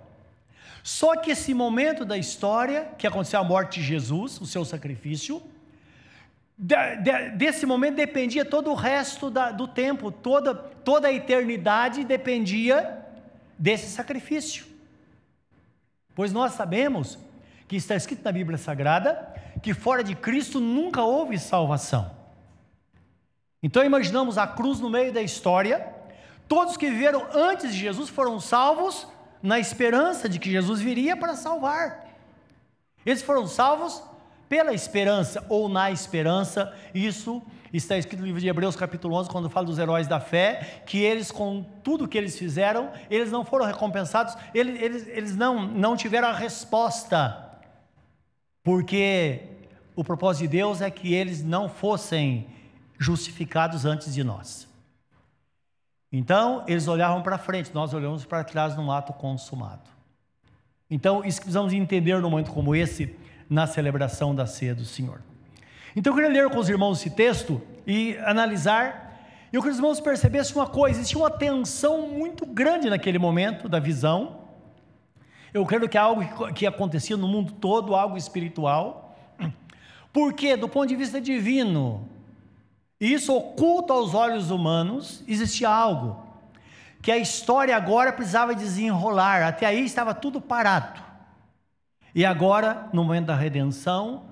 Só 0.82 1.16
que 1.16 1.32
esse 1.32 1.52
momento 1.52 2.04
da 2.04 2.16
história, 2.16 2.88
que 2.96 3.06
aconteceu 3.06 3.40
a 3.40 3.44
morte 3.44 3.80
de 3.80 3.86
Jesus, 3.86 4.40
o 4.40 4.46
seu 4.46 4.64
sacrifício, 4.64 5.42
desse 7.36 7.66
momento 7.66 7.96
dependia 7.96 8.44
todo 8.44 8.70
o 8.70 8.74
resto 8.74 9.28
da, 9.28 9.50
do 9.50 9.68
tempo, 9.68 10.10
toda, 10.10 10.54
toda 10.54 11.08
a 11.08 11.12
eternidade 11.12 12.04
dependia 12.04 13.04
desse 13.58 13.88
sacrifício. 13.88 14.64
Pois 16.14 16.32
nós 16.32 16.52
sabemos 16.52 17.18
que 17.68 17.76
está 17.76 17.94
escrito 17.94 18.24
na 18.24 18.32
Bíblia 18.32 18.56
Sagrada 18.56 19.34
que 19.66 19.74
fora 19.74 20.04
de 20.04 20.14
Cristo 20.14 20.60
nunca 20.60 21.02
houve 21.02 21.36
salvação. 21.40 22.08
Então 23.60 23.82
imaginamos 23.82 24.38
a 24.38 24.46
cruz 24.46 24.78
no 24.78 24.88
meio 24.88 25.12
da 25.12 25.20
história. 25.20 25.92
Todos 26.46 26.76
que 26.76 26.88
viveram 26.88 27.26
antes 27.34 27.72
de 27.72 27.80
Jesus 27.80 28.08
foram 28.08 28.38
salvos 28.38 29.08
na 29.42 29.58
esperança 29.58 30.28
de 30.28 30.38
que 30.38 30.52
Jesus 30.52 30.80
viria 30.80 31.16
para 31.16 31.34
salvar. 31.34 32.06
Eles 33.04 33.22
foram 33.22 33.48
salvos 33.48 34.00
pela 34.48 34.72
esperança 34.72 35.44
ou 35.48 35.68
na 35.68 35.90
esperança. 35.90 36.72
Isso 36.94 37.42
está 37.72 37.98
escrito 37.98 38.20
no 38.20 38.26
livro 38.26 38.40
de 38.40 38.46
Hebreus, 38.46 38.76
capítulo 38.76 39.16
11, 39.16 39.28
quando 39.28 39.50
fala 39.50 39.66
dos 39.66 39.80
heróis 39.80 40.06
da 40.06 40.20
fé, 40.20 40.84
que 40.86 40.98
eles, 41.02 41.32
com 41.32 41.64
tudo 41.82 42.06
que 42.06 42.16
eles 42.16 42.38
fizeram, 42.38 42.92
eles 43.10 43.32
não 43.32 43.44
foram 43.44 43.66
recompensados, 43.66 44.36
eles, 44.54 44.80
eles, 44.80 45.08
eles 45.08 45.36
não, 45.36 45.66
não 45.66 45.96
tiveram 45.96 46.28
a 46.28 46.32
resposta, 46.32 47.50
porque 48.62 49.55
o 49.96 50.04
propósito 50.04 50.42
de 50.42 50.48
Deus 50.48 50.82
é 50.82 50.90
que 50.90 51.14
eles 51.14 51.42
não 51.42 51.68
fossem 51.70 52.46
justificados 52.98 53.86
antes 53.86 54.14
de 54.14 54.22
nós. 54.22 54.68
Então, 56.12 56.62
eles 56.68 56.86
olhavam 56.86 57.22
para 57.22 57.38
frente, 57.38 57.74
nós 57.74 57.92
olhamos 57.94 58.24
para 58.24 58.44
trás 58.44 58.76
num 58.76 58.92
ato 58.92 59.12
consumado. 59.14 59.90
Então, 60.90 61.24
isso 61.24 61.38
que 61.38 61.46
precisamos 61.46 61.72
entender 61.72 62.20
num 62.20 62.30
momento 62.30 62.52
como 62.52 62.76
esse, 62.76 63.16
na 63.48 63.66
celebração 63.66 64.34
da 64.34 64.46
ceia 64.46 64.74
do 64.74 64.84
Senhor. 64.84 65.20
Então, 65.96 66.12
eu 66.12 66.16
queria 66.16 66.42
ler 66.42 66.50
com 66.50 66.58
os 66.58 66.68
irmãos 66.68 67.00
esse 67.00 67.10
texto 67.10 67.60
e 67.86 68.16
analisar. 68.18 69.18
Eu 69.52 69.62
queria 69.62 69.62
que 69.62 69.68
os 69.68 69.76
irmãos 69.76 70.00
percebessem 70.00 70.54
uma 70.54 70.66
coisa: 70.66 71.00
existia 71.00 71.18
uma 71.18 71.30
tensão 71.30 72.06
muito 72.06 72.44
grande 72.44 72.90
naquele 72.90 73.18
momento 73.18 73.68
da 73.68 73.80
visão. 73.80 74.42
Eu 75.52 75.64
creio 75.64 75.88
que 75.88 75.96
é 75.96 76.00
algo 76.00 76.52
que 76.52 76.66
acontecia 76.66 77.16
no 77.16 77.26
mundo 77.26 77.52
todo, 77.54 77.94
algo 77.94 78.16
espiritual. 78.16 79.05
Porque, 80.16 80.56
do 80.56 80.66
ponto 80.66 80.86
de 80.86 80.96
vista 80.96 81.20
divino, 81.20 82.08
isso 82.98 83.36
oculto 83.36 83.92
aos 83.92 84.14
olhos 84.14 84.50
humanos, 84.50 85.22
existia 85.28 85.68
algo 85.68 86.24
que 87.02 87.12
a 87.12 87.18
história 87.18 87.76
agora 87.76 88.10
precisava 88.14 88.54
desenrolar, 88.54 89.42
até 89.42 89.66
aí 89.66 89.84
estava 89.84 90.14
tudo 90.14 90.40
parado. 90.40 91.02
E 92.14 92.24
agora, 92.24 92.88
no 92.94 93.04
momento 93.04 93.26
da 93.26 93.36
redenção, 93.36 94.22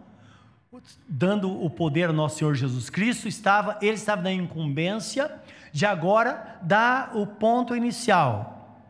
dando 1.07 1.63
o 1.63 1.69
poder 1.69 2.09
ao 2.09 2.15
nosso 2.15 2.39
Senhor 2.39 2.55
Jesus 2.55 2.89
Cristo, 2.89 3.29
estava, 3.29 3.77
ele 3.83 3.93
estava 3.93 4.23
na 4.23 4.33
incumbência 4.33 5.31
de 5.71 5.85
agora 5.85 6.61
dar 6.63 7.15
o 7.15 7.27
ponto 7.27 7.77
inicial, 7.77 8.81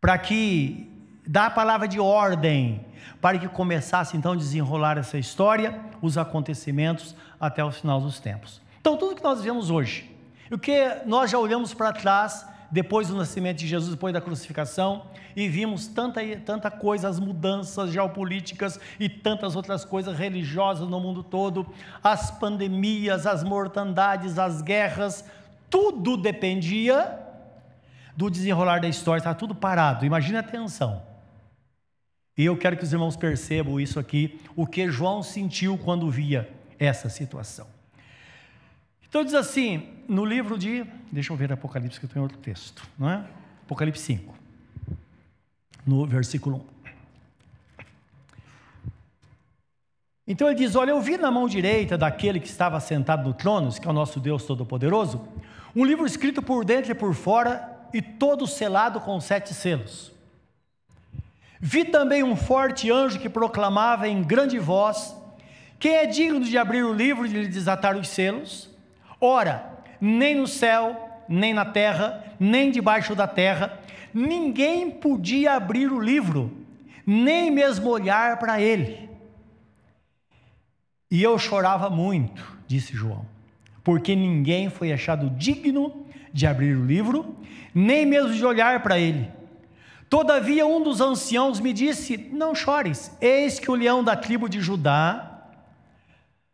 para 0.00 0.18
que 0.18 0.91
dar 1.32 1.46
a 1.46 1.50
palavra 1.50 1.88
de 1.88 1.98
ordem, 1.98 2.84
para 3.18 3.38
que 3.38 3.48
começasse 3.48 4.18
então 4.18 4.32
a 4.32 4.36
desenrolar 4.36 4.98
essa 4.98 5.16
história, 5.16 5.80
os 6.02 6.18
acontecimentos 6.18 7.16
até 7.40 7.64
o 7.64 7.70
final 7.70 8.02
dos 8.02 8.20
tempos. 8.20 8.60
Então, 8.78 8.98
tudo 8.98 9.16
que 9.16 9.24
nós 9.24 9.40
vemos 9.40 9.70
hoje, 9.70 10.14
o 10.50 10.58
que 10.58 10.98
nós 11.06 11.30
já 11.30 11.38
olhamos 11.38 11.72
para 11.72 11.90
trás, 11.90 12.46
depois 12.70 13.08
do 13.08 13.16
nascimento 13.16 13.56
de 13.56 13.66
Jesus, 13.66 13.92
depois 13.92 14.12
da 14.12 14.20
crucificação, 14.20 15.06
e 15.34 15.48
vimos 15.48 15.86
tanta, 15.86 16.20
tanta 16.44 16.70
coisa, 16.70 17.08
as 17.08 17.18
mudanças 17.18 17.90
geopolíticas 17.90 18.78
e 19.00 19.08
tantas 19.08 19.56
outras 19.56 19.86
coisas 19.86 20.14
religiosas 20.18 20.86
no 20.86 21.00
mundo 21.00 21.22
todo, 21.22 21.66
as 22.04 22.30
pandemias, 22.30 23.26
as 23.26 23.42
mortandades, 23.42 24.38
as 24.38 24.60
guerras, 24.60 25.24
tudo 25.70 26.14
dependia 26.14 27.18
do 28.14 28.28
desenrolar 28.28 28.82
da 28.82 28.88
história, 28.88 29.20
está 29.20 29.32
tudo 29.32 29.54
parado. 29.54 30.04
Imagine 30.04 30.36
a 30.36 30.42
tensão. 30.42 31.10
E 32.36 32.44
eu 32.44 32.56
quero 32.56 32.76
que 32.76 32.84
os 32.84 32.92
irmãos 32.92 33.16
percebam 33.16 33.78
isso 33.78 33.98
aqui, 33.98 34.40
o 34.56 34.66
que 34.66 34.90
João 34.90 35.22
sentiu 35.22 35.76
quando 35.76 36.10
via 36.10 36.50
essa 36.78 37.08
situação. 37.08 37.66
Então 39.08 39.22
diz 39.22 39.34
assim, 39.34 39.88
no 40.08 40.24
livro 40.24 40.56
de, 40.56 40.84
deixa 41.10 41.32
eu 41.32 41.36
ver 41.36 41.52
Apocalipse, 41.52 42.00
que 42.00 42.06
eu 42.06 42.10
tenho 42.10 42.22
outro 42.22 42.38
texto, 42.38 42.82
não 42.98 43.10
é? 43.10 43.24
Apocalipse 43.64 44.02
5, 44.02 44.34
no 45.86 46.06
versículo 46.06 46.64
1. 46.68 46.72
Então 50.26 50.46
ele 50.48 50.56
diz: 50.56 50.76
Olha, 50.76 50.92
eu 50.92 51.00
vi 51.00 51.18
na 51.18 51.30
mão 51.30 51.48
direita 51.48 51.98
daquele 51.98 52.38
que 52.38 52.46
estava 52.46 52.78
sentado 52.80 53.28
no 53.28 53.34
trono, 53.34 53.72
que 53.72 53.86
é 53.86 53.90
o 53.90 53.92
nosso 53.92 54.20
Deus 54.20 54.44
Todo-Poderoso, 54.44 55.20
um 55.74 55.84
livro 55.84 56.06
escrito 56.06 56.40
por 56.40 56.64
dentro 56.64 56.92
e 56.92 56.94
por 56.94 57.12
fora, 57.12 57.88
e 57.92 58.00
todo 58.00 58.46
selado 58.46 59.00
com 59.00 59.20
sete 59.20 59.52
selos. 59.52 60.11
Vi 61.64 61.84
também 61.84 62.24
um 62.24 62.34
forte 62.34 62.90
anjo 62.90 63.20
que 63.20 63.28
proclamava 63.28 64.08
em 64.08 64.20
grande 64.20 64.58
voz: 64.58 65.16
Quem 65.78 65.94
é 65.94 66.06
digno 66.06 66.40
de 66.40 66.58
abrir 66.58 66.82
o 66.82 66.92
livro 66.92 67.24
e 67.24 67.28
de 67.28 67.38
lhe 67.38 67.46
desatar 67.46 67.96
os 67.96 68.08
selos? 68.08 68.68
Ora, 69.20 69.64
nem 70.00 70.34
no 70.34 70.48
céu, 70.48 71.22
nem 71.28 71.54
na 71.54 71.64
terra, 71.64 72.24
nem 72.40 72.72
debaixo 72.72 73.14
da 73.14 73.28
terra, 73.28 73.78
ninguém 74.12 74.90
podia 74.90 75.52
abrir 75.52 75.92
o 75.92 76.00
livro, 76.00 76.50
nem 77.06 77.48
mesmo 77.48 77.88
olhar 77.90 78.40
para 78.40 78.60
ele. 78.60 79.08
E 81.08 81.22
eu 81.22 81.38
chorava 81.38 81.88
muito, 81.88 82.58
disse 82.66 82.92
João, 82.92 83.24
porque 83.84 84.16
ninguém 84.16 84.68
foi 84.68 84.92
achado 84.92 85.30
digno 85.30 86.06
de 86.32 86.44
abrir 86.44 86.76
o 86.76 86.84
livro, 86.84 87.36
nem 87.72 88.04
mesmo 88.04 88.34
de 88.34 88.44
olhar 88.44 88.82
para 88.82 88.98
ele. 88.98 89.30
Todavia, 90.12 90.66
um 90.66 90.82
dos 90.82 91.00
anciãos 91.00 91.58
me 91.58 91.72
disse: 91.72 92.18
Não 92.30 92.54
chores, 92.54 93.10
eis 93.18 93.58
que 93.58 93.70
o 93.70 93.74
leão 93.74 94.04
da 94.04 94.14
tribo 94.14 94.46
de 94.46 94.60
Judá, 94.60 95.48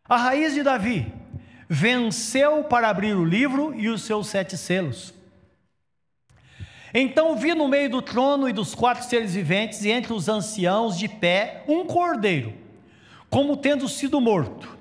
a 0.07 0.15
raiz 0.15 0.53
de 0.53 0.63
Davi, 0.63 1.11
venceu 1.67 2.63
para 2.63 2.87
abrir 2.87 3.13
o 3.13 3.25
livro 3.25 3.75
e 3.75 3.89
os 3.89 4.03
seus 4.03 4.27
sete 4.27 4.55
selos. 4.57 5.13
Então 6.93 7.35
vi 7.35 7.53
no 7.53 7.67
meio 7.67 7.89
do 7.89 8.01
trono 8.01 8.47
e 8.47 8.53
dos 8.53 8.73
quatro 8.73 9.03
seres 9.03 9.33
viventes, 9.33 9.83
e 9.83 9.91
entre 9.91 10.13
os 10.13 10.29
anciãos 10.29 10.97
de 10.97 11.09
pé, 11.09 11.65
um 11.67 11.85
cordeiro, 11.85 12.53
como 13.29 13.57
tendo 13.57 13.89
sido 13.89 14.21
morto. 14.21 14.77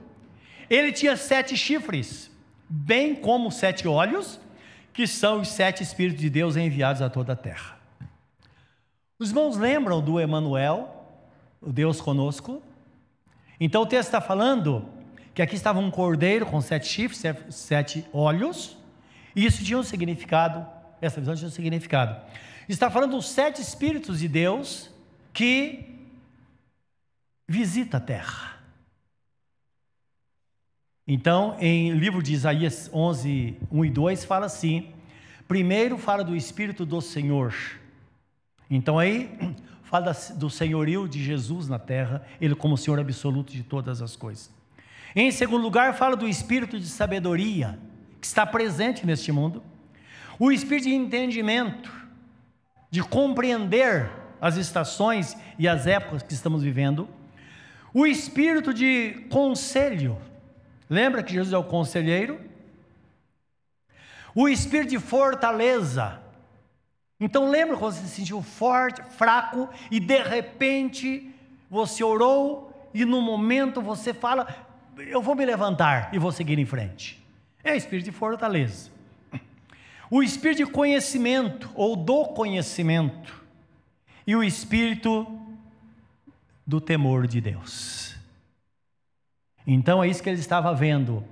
Ele 0.71 0.93
tinha 0.93 1.17
sete 1.17 1.57
chifres, 1.57 2.31
bem 2.69 3.17
como 3.17 3.51
sete 3.51 3.89
olhos, 3.89 4.39
que 4.93 5.05
são 5.05 5.41
os 5.41 5.49
sete 5.49 5.83
Espíritos 5.83 6.21
de 6.21 6.31
Deus 6.31 6.57
enviados 6.57 7.03
a 7.03 7.11
toda 7.11 7.33
a 7.33 7.37
terra. 7.37 7.78
Os 9.19 9.31
irmãos 9.31 9.57
lembram 9.57 10.01
do 10.01 10.21
Emanuel, 10.21 10.95
o 11.61 11.73
Deus 11.73 12.01
conosco? 12.01 12.63
Então 13.59 13.83
o 13.83 13.87
texto 13.87 14.11
está 14.11 14.21
falando 14.21 14.89
que 15.35 15.43
aqui 15.43 15.57
estava 15.57 15.81
um 15.81 15.91
cordeiro 15.91 16.47
com 16.47 16.61
sete 16.61 16.87
chifres, 16.87 17.21
sete 17.51 18.07
olhos, 18.13 18.77
e 19.35 19.45
isso 19.45 19.65
tinha 19.65 19.77
um 19.77 19.83
significado, 19.83 20.65
essa 21.01 21.19
visão 21.19 21.35
tinha 21.35 21.49
um 21.49 21.51
significado. 21.51 22.17
Está 22.69 22.89
falando 22.91 23.17
dos 23.17 23.29
sete 23.29 23.61
Espíritos 23.61 24.21
de 24.21 24.29
Deus 24.29 24.89
que 25.33 26.07
visita 27.49 27.97
a 27.97 28.01
terra. 28.01 28.57
Então, 31.05 31.57
em 31.59 31.91
livro 31.93 32.23
de 32.23 32.35
Isaías 32.35 32.89
11, 32.93 33.57
1 33.73 33.85
e 33.85 33.91
2, 33.91 34.25
fala 34.25 34.47
assim: 34.47 34.93
primeiro 35.49 35.99
fala 35.99 36.23
do 36.23 36.37
Espírito 36.37 36.87
do 36.87 37.01
Senhor. 37.01 37.53
Então, 38.71 38.99
aí, 38.99 39.31
fala 39.85 40.13
do 40.35 40.51
senhorio 40.51 41.09
de 41.09 41.23
Jesus 41.23 41.69
na 41.69 41.79
terra, 41.79 42.23
ele 42.41 42.55
como 42.55 42.77
Senhor 42.77 43.01
absoluto 43.01 43.53
de 43.53 43.63
todas 43.63 44.03
as 44.03 44.15
coisas. 44.15 44.51
Em 45.17 45.31
segundo 45.31 45.63
lugar, 45.63 45.95
fala 45.95 46.15
do 46.15 46.29
espírito 46.29 46.79
de 46.79 46.87
sabedoria 46.87 47.79
que 48.21 48.27
está 48.27 48.45
presente 48.45 49.07
neste 49.07 49.33
mundo, 49.33 49.63
o 50.39 50.53
espírito 50.53 50.85
de 50.85 50.95
entendimento, 50.95 51.91
de 52.91 53.03
compreender 53.03 54.11
as 54.41 54.57
estações 54.57 55.37
e 55.59 55.67
as 55.67 55.87
épocas 55.87 56.23
que 56.23 56.33
estamos 56.33 56.63
vivendo, 56.63 57.09
o 57.93 58.07
espírito 58.07 58.73
de 58.73 59.27
conselho. 59.31 60.19
Lembra 60.89 61.23
que 61.23 61.33
Jesus 61.33 61.53
é 61.53 61.59
o 61.59 61.65
conselheiro? 61.65 62.41
O 64.35 64.49
espírito 64.49 64.91
de 64.91 64.99
fortaleza. 64.99 66.21
Então 67.21 67.51
lembra 67.51 67.77
quando 67.77 67.95
você 67.95 68.07
se 68.07 68.17
sentiu 68.17 68.43
forte, 68.43 69.03
fraco 69.11 69.69
e 69.91 69.99
de 69.99 70.23
repente 70.23 71.35
você 71.69 72.05
orou 72.05 72.91
e 72.95 73.05
no 73.05 73.21
momento 73.21 73.83
você 73.83 74.15
fala: 74.15 74.47
eu 74.97 75.21
vou 75.21 75.35
me 75.35 75.45
levantar 75.45 76.11
e 76.13 76.19
vou 76.19 76.31
seguir 76.31 76.59
em 76.59 76.67
frente. 76.67 77.23
É 77.63 77.73
o 77.73 77.77
espírito 77.77 78.07
de 78.07 78.13
fortaleza. 78.13 78.91
O 80.11 80.23
espírito 80.23 80.65
de 80.65 80.67
conhecimento 80.67 81.71
ou 81.75 81.95
do 81.95 82.27
conhecimento 82.27 83.45
e 84.27 84.35
o 84.35 84.43
espírito 84.43 85.27
do 86.67 86.81
temor 86.81 87.27
de 87.27 87.41
Deus. 87.41 88.17
Então 89.67 90.03
é 90.03 90.09
isso 90.09 90.23
que 90.23 90.31
ele 90.31 90.41
estava 90.41 90.73
vendo 90.75 91.23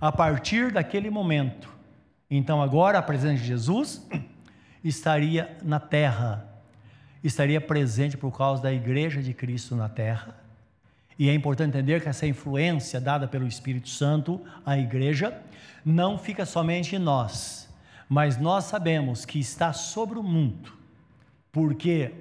a 0.00 0.10
partir 0.10 0.72
daquele 0.72 1.10
momento. 1.10 1.68
Então 2.30 2.62
agora 2.62 2.98
a 2.98 3.02
presença 3.02 3.42
de 3.42 3.48
Jesus 3.48 4.06
estaria 4.88 5.56
na 5.62 5.80
terra, 5.80 6.46
estaria 7.22 7.60
presente 7.60 8.16
por 8.16 8.36
causa 8.36 8.62
da 8.62 8.72
igreja 8.72 9.20
de 9.20 9.34
Cristo 9.34 9.74
na 9.74 9.88
terra. 9.88 10.36
E 11.18 11.28
é 11.28 11.34
importante 11.34 11.70
entender 11.70 12.02
que 12.02 12.08
essa 12.08 12.26
influência 12.26 13.00
dada 13.00 13.26
pelo 13.26 13.46
Espírito 13.46 13.88
Santo 13.88 14.40
à 14.64 14.78
igreja 14.78 15.40
não 15.84 16.18
fica 16.18 16.44
somente 16.44 16.94
em 16.94 16.98
nós, 16.98 17.68
mas 18.08 18.36
nós 18.36 18.64
sabemos 18.64 19.24
que 19.24 19.38
está 19.38 19.72
sobre 19.72 20.18
o 20.18 20.22
mundo, 20.22 20.72
porque, 21.50 22.12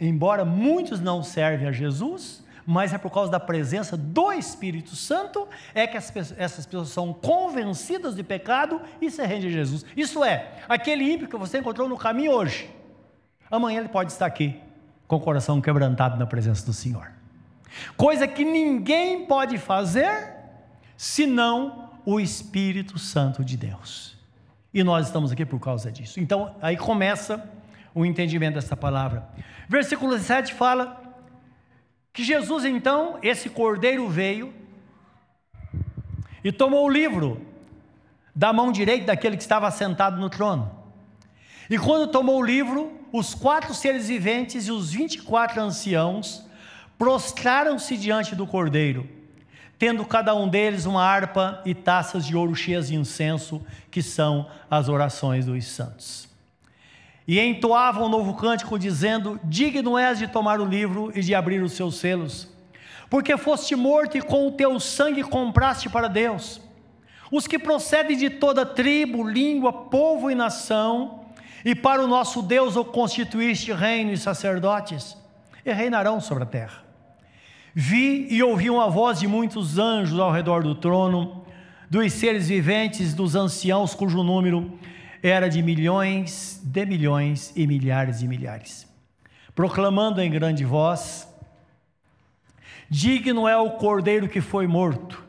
embora 0.00 0.44
muitos 0.44 1.00
não 1.00 1.22
servem 1.22 1.68
a 1.68 1.72
Jesus, 1.72 2.44
mas 2.66 2.92
é 2.92 2.98
por 2.98 3.10
causa 3.10 3.30
da 3.30 3.38
presença 3.38 3.96
do 3.96 4.32
Espírito 4.32 4.96
Santo 4.96 5.46
é 5.72 5.86
que 5.86 5.96
essas 5.96 6.66
pessoas 6.66 6.88
são 6.88 7.12
convencidas 7.12 8.16
de 8.16 8.24
pecado 8.24 8.80
e 9.00 9.08
se 9.10 9.24
rendem 9.24 9.48
a 9.48 9.52
Jesus. 9.52 9.84
Isso 9.96 10.24
é, 10.24 10.56
aquele 10.68 11.04
ímpio 11.10 11.28
que 11.28 11.36
você 11.36 11.58
encontrou 11.58 11.88
no 11.88 11.96
caminho 11.96 12.32
hoje, 12.32 12.68
amanhã 13.48 13.78
ele 13.78 13.88
pode 13.88 14.10
estar 14.10 14.26
aqui 14.26 14.60
com 15.06 15.16
o 15.16 15.20
coração 15.20 15.60
quebrantado 15.60 16.18
na 16.18 16.26
presença 16.26 16.66
do 16.66 16.72
Senhor. 16.72 17.12
Coisa 17.96 18.26
que 18.26 18.44
ninguém 18.44 19.26
pode 19.26 19.58
fazer 19.58 20.34
senão 20.96 21.90
o 22.04 22.18
Espírito 22.18 22.98
Santo 22.98 23.44
de 23.44 23.56
Deus. 23.56 24.16
E 24.74 24.82
nós 24.82 25.06
estamos 25.06 25.30
aqui 25.30 25.46
por 25.46 25.60
causa 25.60 25.90
disso. 25.90 26.18
Então, 26.18 26.54
aí 26.60 26.76
começa 26.76 27.48
o 27.94 28.04
entendimento 28.04 28.54
dessa 28.54 28.76
palavra. 28.76 29.26
Versículo 29.68 30.18
7 30.18 30.52
fala 30.54 31.05
que 32.16 32.24
Jesus 32.24 32.64
então, 32.64 33.18
esse 33.22 33.50
cordeiro 33.50 34.08
veio 34.08 34.50
e 36.42 36.50
tomou 36.50 36.86
o 36.86 36.88
livro 36.88 37.46
da 38.34 38.54
mão 38.54 38.72
direita 38.72 39.08
daquele 39.08 39.36
que 39.36 39.42
estava 39.42 39.70
sentado 39.70 40.18
no 40.18 40.30
trono. 40.30 40.74
E 41.68 41.76
quando 41.76 42.10
tomou 42.10 42.40
o 42.40 42.42
livro, 42.42 42.90
os 43.12 43.34
quatro 43.34 43.74
seres 43.74 44.08
viventes 44.08 44.66
e 44.66 44.72
os 44.72 44.92
vinte 44.92 45.16
e 45.16 45.22
quatro 45.22 45.60
anciãos 45.60 46.42
prostraram-se 46.96 47.98
diante 47.98 48.34
do 48.34 48.46
cordeiro, 48.46 49.06
tendo 49.78 50.02
cada 50.06 50.34
um 50.34 50.48
deles 50.48 50.86
uma 50.86 51.04
harpa 51.04 51.60
e 51.66 51.74
taças 51.74 52.24
de 52.24 52.34
ouro 52.34 52.54
cheias 52.54 52.88
de 52.88 52.96
incenso, 52.96 53.62
que 53.90 54.02
são 54.02 54.48
as 54.70 54.88
orações 54.88 55.44
dos 55.44 55.66
santos 55.66 56.25
e 57.26 57.40
entoavam 57.40 58.06
um 58.06 58.08
novo 58.08 58.34
cântico, 58.34 58.78
dizendo: 58.78 59.40
Digno 59.44 59.98
és 59.98 60.18
de 60.18 60.28
tomar 60.28 60.60
o 60.60 60.64
livro 60.64 61.10
e 61.14 61.20
de 61.20 61.34
abrir 61.34 61.62
os 61.62 61.72
seus 61.72 61.96
selos, 61.96 62.48
porque 63.08 63.36
foste 63.36 63.74
morto 63.74 64.16
e 64.16 64.22
com 64.22 64.48
o 64.48 64.52
teu 64.52 64.78
sangue 64.78 65.22
compraste 65.22 65.88
para 65.88 66.08
Deus 66.08 66.60
os 67.30 67.46
que 67.46 67.58
procedem 67.58 68.16
de 68.16 68.30
toda 68.30 68.64
tribo, 68.64 69.28
língua, 69.28 69.72
povo 69.72 70.30
e 70.30 70.34
nação, 70.34 71.26
e 71.64 71.74
para 71.74 72.02
o 72.02 72.06
nosso 72.06 72.42
Deus 72.42 72.76
o 72.76 72.84
constituíste 72.84 73.72
reino 73.72 74.12
e 74.12 74.16
sacerdotes, 74.16 75.16
e 75.64 75.72
reinarão 75.72 76.20
sobre 76.20 76.44
a 76.44 76.46
terra. 76.46 76.84
Vi 77.74 78.28
e 78.30 78.42
ouvi 78.42 78.70
uma 78.70 78.88
voz 78.88 79.18
de 79.18 79.26
muitos 79.26 79.78
anjos 79.78 80.18
ao 80.18 80.32
redor 80.32 80.62
do 80.62 80.74
trono, 80.74 81.44
dos 81.90 82.12
seres 82.12 82.48
viventes, 82.48 83.12
dos 83.12 83.34
anciãos, 83.34 83.94
cujo 83.94 84.22
número 84.22 84.78
era 85.22 85.48
de 85.48 85.62
milhões 85.62 86.60
de 86.64 86.84
milhões 86.84 87.52
e 87.56 87.66
milhares 87.66 88.18
de 88.18 88.28
milhares, 88.28 88.86
proclamando 89.54 90.20
em 90.20 90.30
grande 90.30 90.64
voz: 90.64 91.28
Digno 92.88 93.48
é 93.48 93.56
o 93.56 93.72
cordeiro 93.72 94.28
que 94.28 94.40
foi 94.40 94.66
morto, 94.66 95.24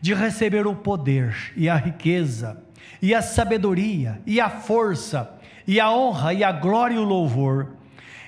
de 0.00 0.14
receber 0.14 0.66
o 0.66 0.74
poder 0.74 1.52
e 1.56 1.68
a 1.68 1.76
riqueza, 1.76 2.62
e 3.00 3.14
a 3.14 3.22
sabedoria, 3.22 4.20
e 4.26 4.40
a 4.40 4.48
força, 4.48 5.30
e 5.66 5.78
a 5.80 5.90
honra, 5.90 6.32
e 6.32 6.42
a 6.42 6.52
glória 6.52 6.94
e 6.94 6.98
o 6.98 7.04
louvor. 7.04 7.76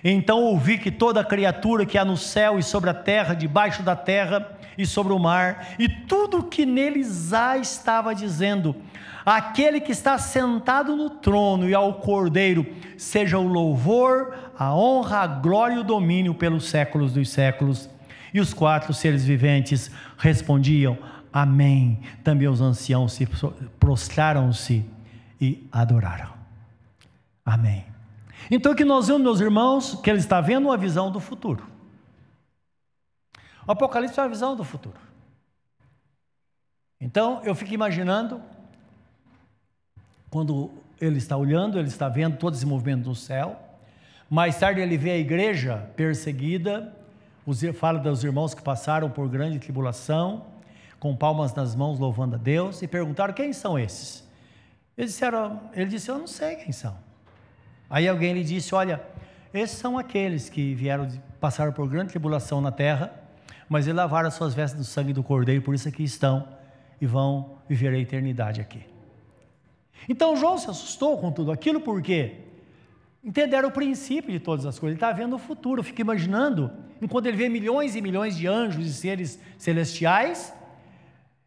Então 0.02 0.42
ouvi 0.42 0.76
que 0.76 0.90
toda 0.90 1.24
criatura 1.24 1.86
que 1.86 1.96
há 1.96 2.04
no 2.04 2.16
céu 2.16 2.58
e 2.58 2.62
sobre 2.62 2.90
a 2.90 2.94
terra, 2.94 3.32
debaixo 3.32 3.82
da 3.82 3.96
terra 3.96 4.53
e 4.76 4.86
sobre 4.86 5.12
o 5.12 5.18
mar, 5.18 5.74
e 5.78 5.88
tudo 5.88 6.42
que 6.42 6.66
neles 6.66 7.32
há, 7.32 7.56
estava 7.56 8.14
dizendo: 8.14 8.74
Aquele 9.24 9.80
que 9.80 9.92
está 9.92 10.18
sentado 10.18 10.94
no 10.94 11.08
trono 11.08 11.68
e 11.68 11.74
ao 11.74 11.94
Cordeiro, 11.94 12.66
seja 12.98 13.38
o 13.38 13.46
louvor, 13.46 14.34
a 14.58 14.74
honra, 14.74 15.20
a 15.20 15.26
glória 15.26 15.76
e 15.76 15.78
o 15.78 15.84
domínio 15.84 16.34
pelos 16.34 16.68
séculos 16.68 17.12
dos 17.12 17.30
séculos. 17.30 17.88
E 18.32 18.40
os 18.40 18.52
quatro 18.52 18.92
seres 18.92 19.24
viventes 19.24 19.90
respondiam: 20.18 20.98
Amém. 21.32 22.00
Também 22.22 22.48
os 22.48 22.60
anciãos 22.60 23.12
se 23.12 23.26
prostraram-se 23.78 24.84
e 25.40 25.66
adoraram. 25.72 26.32
Amém. 27.44 27.84
Então 28.50 28.72
o 28.72 28.74
que 28.74 28.84
nós 28.84 29.06
vemos, 29.06 29.22
meus 29.22 29.40
irmãos, 29.40 29.98
que 30.02 30.10
ele 30.10 30.18
está 30.18 30.40
vendo 30.40 30.66
uma 30.66 30.76
visão 30.76 31.10
do 31.10 31.20
futuro. 31.20 31.73
O 33.66 33.72
Apocalipse 33.72 34.18
é 34.18 34.22
uma 34.22 34.28
visão 34.28 34.54
do 34.54 34.64
futuro. 34.64 34.98
Então 37.00 37.42
eu 37.44 37.54
fico 37.54 37.72
imaginando 37.72 38.40
quando 40.30 40.70
ele 41.00 41.18
está 41.18 41.36
olhando, 41.36 41.78
ele 41.78 41.88
está 41.88 42.08
vendo 42.08 42.36
todo 42.36 42.54
esse 42.54 42.66
movimento 42.66 43.08
no 43.08 43.14
céu. 43.14 43.60
Mais 44.28 44.58
tarde 44.58 44.80
ele 44.80 44.96
vê 44.96 45.12
a 45.12 45.18
igreja 45.18 45.88
perseguida, 45.96 46.94
fala 47.74 47.98
dos 47.98 48.24
irmãos 48.24 48.54
que 48.54 48.62
passaram 48.62 49.10
por 49.10 49.28
grande 49.28 49.58
tribulação, 49.58 50.46
com 50.98 51.14
palmas 51.14 51.54
nas 51.54 51.74
mãos 51.74 51.98
louvando 51.98 52.34
a 52.34 52.38
Deus, 52.38 52.82
e 52.82 52.88
perguntaram 52.88 53.34
quem 53.34 53.52
são 53.52 53.78
esses. 53.78 54.26
Eles 54.96 55.12
disseram, 55.12 55.60
ele 55.72 55.86
disse, 55.86 56.10
eu 56.10 56.18
não 56.18 56.26
sei 56.26 56.56
quem 56.56 56.72
são. 56.72 56.96
Aí 57.88 58.08
alguém 58.08 58.32
lhe 58.32 58.42
disse, 58.42 58.74
olha, 58.74 59.00
esses 59.52 59.78
são 59.78 59.98
aqueles 59.98 60.48
que 60.48 60.74
vieram, 60.74 61.06
passaram 61.38 61.72
por 61.72 61.88
grande 61.88 62.10
tribulação 62.10 62.60
na 62.60 62.72
terra, 62.72 63.12
mas 63.68 63.86
eles 63.86 63.96
lavaram 63.96 64.28
as 64.28 64.34
suas 64.34 64.54
vestes 64.54 64.78
do 64.78 64.84
sangue 64.84 65.12
do 65.12 65.22
cordeiro, 65.22 65.62
por 65.62 65.74
isso 65.74 65.88
aqui 65.88 66.04
estão 66.04 66.48
e 67.00 67.06
vão 67.06 67.58
viver 67.68 67.92
a 67.94 67.98
eternidade 67.98 68.60
aqui. 68.60 68.84
Então 70.08 70.36
João 70.36 70.58
se 70.58 70.68
assustou 70.68 71.18
com 71.18 71.32
tudo 71.32 71.50
aquilo 71.50 71.80
porque 71.80 72.44
entenderam 73.24 73.68
o 73.68 73.72
princípio 73.72 74.30
de 74.30 74.38
todas 74.38 74.66
as 74.66 74.78
coisas. 74.78 74.96
Ele 74.98 75.04
está 75.04 75.12
vendo 75.12 75.36
o 75.36 75.38
futuro. 75.38 75.82
Fica 75.82 76.02
imaginando, 76.02 76.70
enquanto 77.00 77.26
ele 77.26 77.36
vê 77.36 77.48
milhões 77.48 77.96
e 77.96 78.02
milhões 78.02 78.36
de 78.36 78.46
anjos 78.46 78.86
e 78.86 78.92
seres 78.92 79.40
celestiais, 79.56 80.52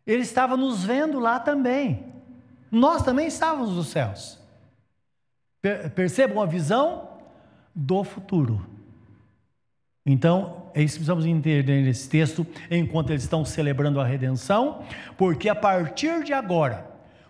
ele 0.05 0.23
estava 0.23 0.57
nos 0.57 0.83
vendo 0.83 1.19
lá 1.19 1.39
também. 1.39 2.13
Nós 2.71 3.03
também 3.03 3.27
estávamos 3.27 3.75
nos 3.75 3.87
céus. 3.87 4.39
Percebam 5.95 6.41
a 6.41 6.45
visão 6.45 7.09
do 7.75 8.03
futuro. 8.03 8.65
Então, 10.05 10.66
é 10.77 10.83
isso 10.83 10.93
que 10.93 10.99
precisamos 10.99 11.25
entender 11.25 11.63
nesse 11.63 12.07
texto, 12.07 12.45
enquanto 12.69 13.09
eles 13.09 13.23
estão 13.23 13.43
celebrando 13.43 13.99
a 13.99 14.05
redenção, 14.05 14.83
porque 15.17 15.49
a 15.49 15.55
partir 15.55 16.23
de 16.23 16.33
agora, 16.33 16.85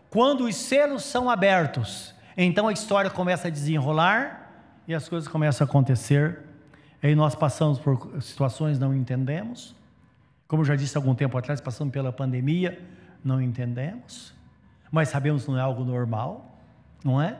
quando 0.09 0.43
os 0.43 0.55
selos 0.57 1.05
são 1.05 1.29
abertos, 1.29 2.13
então 2.35 2.67
a 2.67 2.73
história 2.73 3.09
começa 3.09 3.47
a 3.47 3.49
desenrolar 3.49 4.51
e 4.85 4.93
as 4.93 5.07
coisas 5.07 5.29
começam 5.29 5.65
a 5.65 5.69
acontecer. 5.69 6.39
Aí 7.01 7.15
nós 7.15 7.35
passamos 7.35 7.79
por 7.79 8.21
situações 8.21 8.77
não 8.77 8.93
entendemos. 8.93 9.73
Como 10.45 10.63
eu 10.63 10.65
já 10.65 10.75
disse 10.75 10.97
algum 10.97 11.15
tempo 11.15 11.37
atrás, 11.37 11.61
passando 11.61 11.89
pela 11.89 12.11
pandemia, 12.11 12.77
não 13.23 13.41
entendemos, 13.41 14.33
mas 14.91 15.07
sabemos 15.07 15.45
que 15.45 15.51
não 15.51 15.57
é 15.57 15.61
algo 15.61 15.85
normal, 15.85 16.59
não 17.01 17.21
é? 17.21 17.37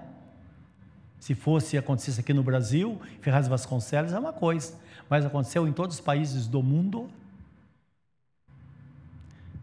Se 1.19 1.35
fosse 1.35 1.77
acontecesse 1.77 2.19
aqui 2.19 2.33
no 2.33 2.43
Brasil, 2.43 3.01
Ferraz 3.21 3.47
Vasconcelos 3.47 4.13
é 4.13 4.19
uma 4.19 4.33
coisa, 4.33 4.75
mas 5.09 5.25
aconteceu 5.25 5.67
em 5.67 5.73
todos 5.73 5.97
os 5.97 6.01
países 6.01 6.47
do 6.47 6.61
mundo. 6.61 7.09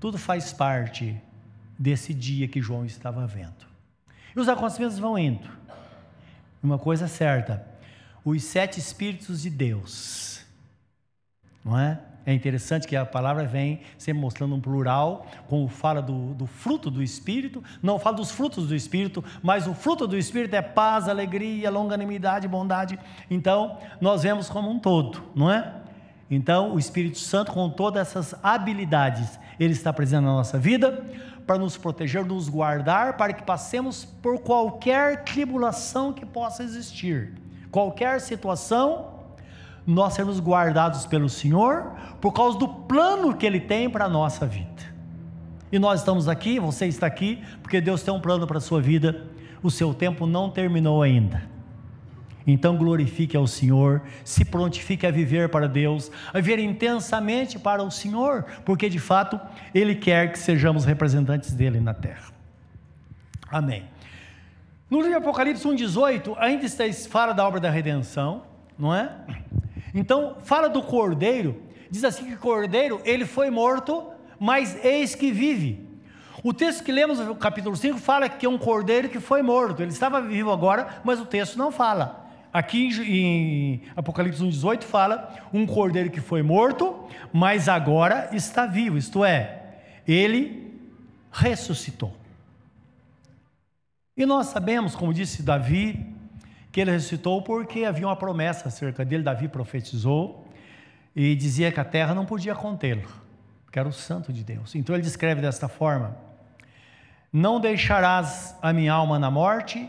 Tudo 0.00 0.18
faz 0.18 0.52
parte 0.52 1.20
desse 1.78 2.12
dia 2.12 2.48
que 2.48 2.60
João 2.60 2.84
estava 2.84 3.26
vendo. 3.26 3.66
E 4.34 4.40
os 4.40 4.48
acontecimentos 4.48 4.98
vão 4.98 5.18
indo. 5.18 5.48
Uma 6.62 6.78
coisa 6.78 7.06
certa: 7.06 7.66
os 8.24 8.42
sete 8.42 8.78
Espíritos 8.78 9.42
de 9.42 9.50
Deus, 9.50 10.44
não 11.64 11.78
é? 11.78 12.00
É 12.26 12.32
interessante 12.32 12.87
que 12.87 12.96
a 12.96 13.04
palavra 13.04 13.44
vem 13.44 13.80
sempre 13.98 14.20
mostrando 14.22 14.54
um 14.54 14.60
plural, 14.60 15.26
como 15.46 15.68
fala 15.68 16.00
do, 16.00 16.32
do, 16.34 16.46
fruto 16.46 16.90
do 16.90 17.02
Espírito, 17.02 17.62
não 17.82 17.98
fala 17.98 18.16
dos 18.16 18.30
frutos 18.30 18.66
do 18.66 18.74
Espírito, 18.74 19.22
mas 19.42 19.66
o 19.66 19.74
fruto 19.74 20.06
do 20.06 20.16
Espírito 20.16 20.54
é 20.54 20.62
paz, 20.62 21.06
alegria, 21.06 21.70
longanimidade, 21.70 22.48
bondade. 22.48 22.98
Então, 23.30 23.78
nós 24.00 24.22
vemos 24.22 24.48
como 24.48 24.70
um 24.70 24.78
todo, 24.78 25.22
não 25.34 25.50
é? 25.50 25.74
Então, 26.30 26.74
o 26.74 26.78
Espírito 26.78 27.18
Santo, 27.18 27.52
com 27.52 27.68
todas 27.68 28.08
essas 28.08 28.34
habilidades, 28.42 29.38
ele 29.60 29.74
está 29.74 29.92
presente 29.92 30.22
na 30.22 30.32
nossa 30.32 30.58
vida 30.58 31.04
para 31.46 31.58
nos 31.58 31.76
proteger, 31.76 32.24
nos 32.24 32.48
guardar, 32.48 33.18
para 33.18 33.34
que 33.34 33.42
passemos 33.42 34.04
por 34.04 34.40
qualquer 34.40 35.24
tribulação 35.24 36.10
que 36.12 36.24
possa 36.24 36.62
existir, 36.62 37.34
qualquer 37.70 38.18
situação, 38.20 39.13
nós 39.87 40.14
sermos 40.14 40.40
guardados 40.40 41.07
pelo 41.07 41.29
Senhor, 41.29 41.92
por 42.20 42.33
causa 42.33 42.59
do 42.59 42.68
plano 42.68 43.35
que 43.35 43.44
Ele 43.44 43.61
tem 43.61 43.88
para 43.88 44.07
a 44.07 44.09
nossa 44.09 44.47
vida. 44.47 44.94
E 45.70 45.79
nós 45.79 46.01
estamos 46.01 46.29
aqui, 46.29 46.59
você 46.59 46.87
está 46.87 47.07
aqui, 47.07 47.42
porque 47.62 47.81
Deus 47.81 48.03
tem 48.03 48.14
um 48.14 48.20
plano 48.20 48.47
para 48.47 48.59
a 48.59 48.61
sua 48.61 48.81
vida, 48.81 49.25
o 49.62 49.70
seu 49.70 49.92
tempo 49.92 50.27
não 50.27 50.49
terminou 50.49 51.03
ainda. 51.03 51.55
Então 52.47 52.77
glorifique 52.77 53.37
ao 53.37 53.47
Senhor, 53.47 54.03
se 54.23 54.44
prontifique 54.44 55.07
a 55.07 55.11
viver 55.11 55.49
para 55.49 55.66
Deus, 55.66 56.12
a 56.33 56.38
viver 56.40 56.59
intensamente 56.59 57.59
para 57.59 57.83
o 57.83 57.90
Senhor, 57.90 58.44
porque 58.64 58.88
de 58.88 58.99
fato 58.99 59.40
Ele 59.75 59.94
quer 59.94 60.31
que 60.31 60.38
sejamos 60.38 60.85
representantes 60.85 61.53
dele 61.53 61.81
na 61.81 61.94
terra. 61.94 62.33
Amém. 63.51 63.85
No 64.90 64.99
livro 64.99 65.12
de 65.12 65.16
Apocalipse 65.16 65.66
1,18, 65.66 66.35
ainda 66.38 66.66
está, 66.66 66.85
fala 67.09 67.33
da 67.33 67.47
obra 67.47 67.59
da 67.59 67.70
redenção, 67.70 68.42
não 68.79 68.94
é? 68.94 69.11
Então, 69.94 70.38
fala 70.42 70.68
do 70.68 70.83
cordeiro, 70.83 71.62
diz 71.88 72.02
assim 72.02 72.24
que 72.24 72.37
cordeiro, 72.37 73.00
ele 73.04 73.24
foi 73.24 73.48
morto, 73.48 74.11
mas 74.38 74.85
eis 74.85 75.14
que 75.14 75.30
vive. 75.30 75.88
O 76.42 76.52
texto 76.52 76.83
que 76.83 76.90
lemos 76.90 77.20
no 77.20 77.37
capítulo 77.37 77.76
5 77.76 77.98
fala 77.98 78.28
que 78.28 78.44
é 78.44 78.48
um 78.48 78.59
cordeiro 78.59 79.09
que 79.09 79.20
foi 79.20 79.40
morto, 79.40 79.80
ele 79.80 79.92
estava 79.92 80.20
vivo 80.20 80.50
agora, 80.50 81.00
mas 81.04 81.20
o 81.20 81.24
texto 81.24 81.57
não 81.57 81.70
fala. 81.70 82.28
Aqui 82.52 82.88
em 83.00 83.83
Apocalipse 83.96 84.42
1,18 84.42 84.83
fala 84.83 85.35
um 85.52 85.66
cordeiro 85.66 86.11
que 86.11 86.20
foi 86.20 86.42
morto, 86.42 87.09
mas 87.33 87.68
agora 87.68 88.28
está 88.33 88.66
vivo, 88.66 88.98
isto 88.98 89.24
é, 89.24 89.62
ele 90.07 90.72
ressuscitou. 91.33 92.14
E 94.16 94.26
nós 94.26 94.46
sabemos, 94.46 94.94
como 94.94 95.12
disse 95.12 95.42
Davi, 95.42 96.13
que 96.74 96.80
ele 96.80 96.90
ressuscitou 96.90 97.40
porque 97.40 97.84
havia 97.84 98.04
uma 98.04 98.16
promessa 98.16 98.66
acerca 98.66 99.04
dele. 99.04 99.22
Davi 99.22 99.46
profetizou 99.46 100.44
e 101.14 101.37
dizia 101.37 101.70
que 101.70 101.78
a 101.78 101.84
terra 101.84 102.16
não 102.16 102.26
podia 102.26 102.52
contê-lo, 102.52 103.06
que 103.70 103.78
era 103.78 103.88
o 103.88 103.92
santo 103.92 104.32
de 104.32 104.42
Deus. 104.42 104.74
Então 104.74 104.92
ele 104.92 105.04
descreve 105.04 105.40
desta 105.40 105.68
forma: 105.68 106.16
Não 107.32 107.60
deixarás 107.60 108.56
a 108.60 108.72
minha 108.72 108.92
alma 108.92 109.20
na 109.20 109.30
morte, 109.30 109.88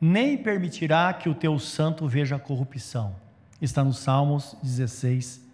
nem 0.00 0.38
permitirá 0.38 1.12
que 1.12 1.28
o 1.28 1.34
teu 1.34 1.58
santo 1.58 2.06
veja 2.06 2.38
corrupção. 2.38 3.16
Está 3.60 3.82
no 3.82 3.92
Salmos 3.92 4.56
16, 4.62 5.44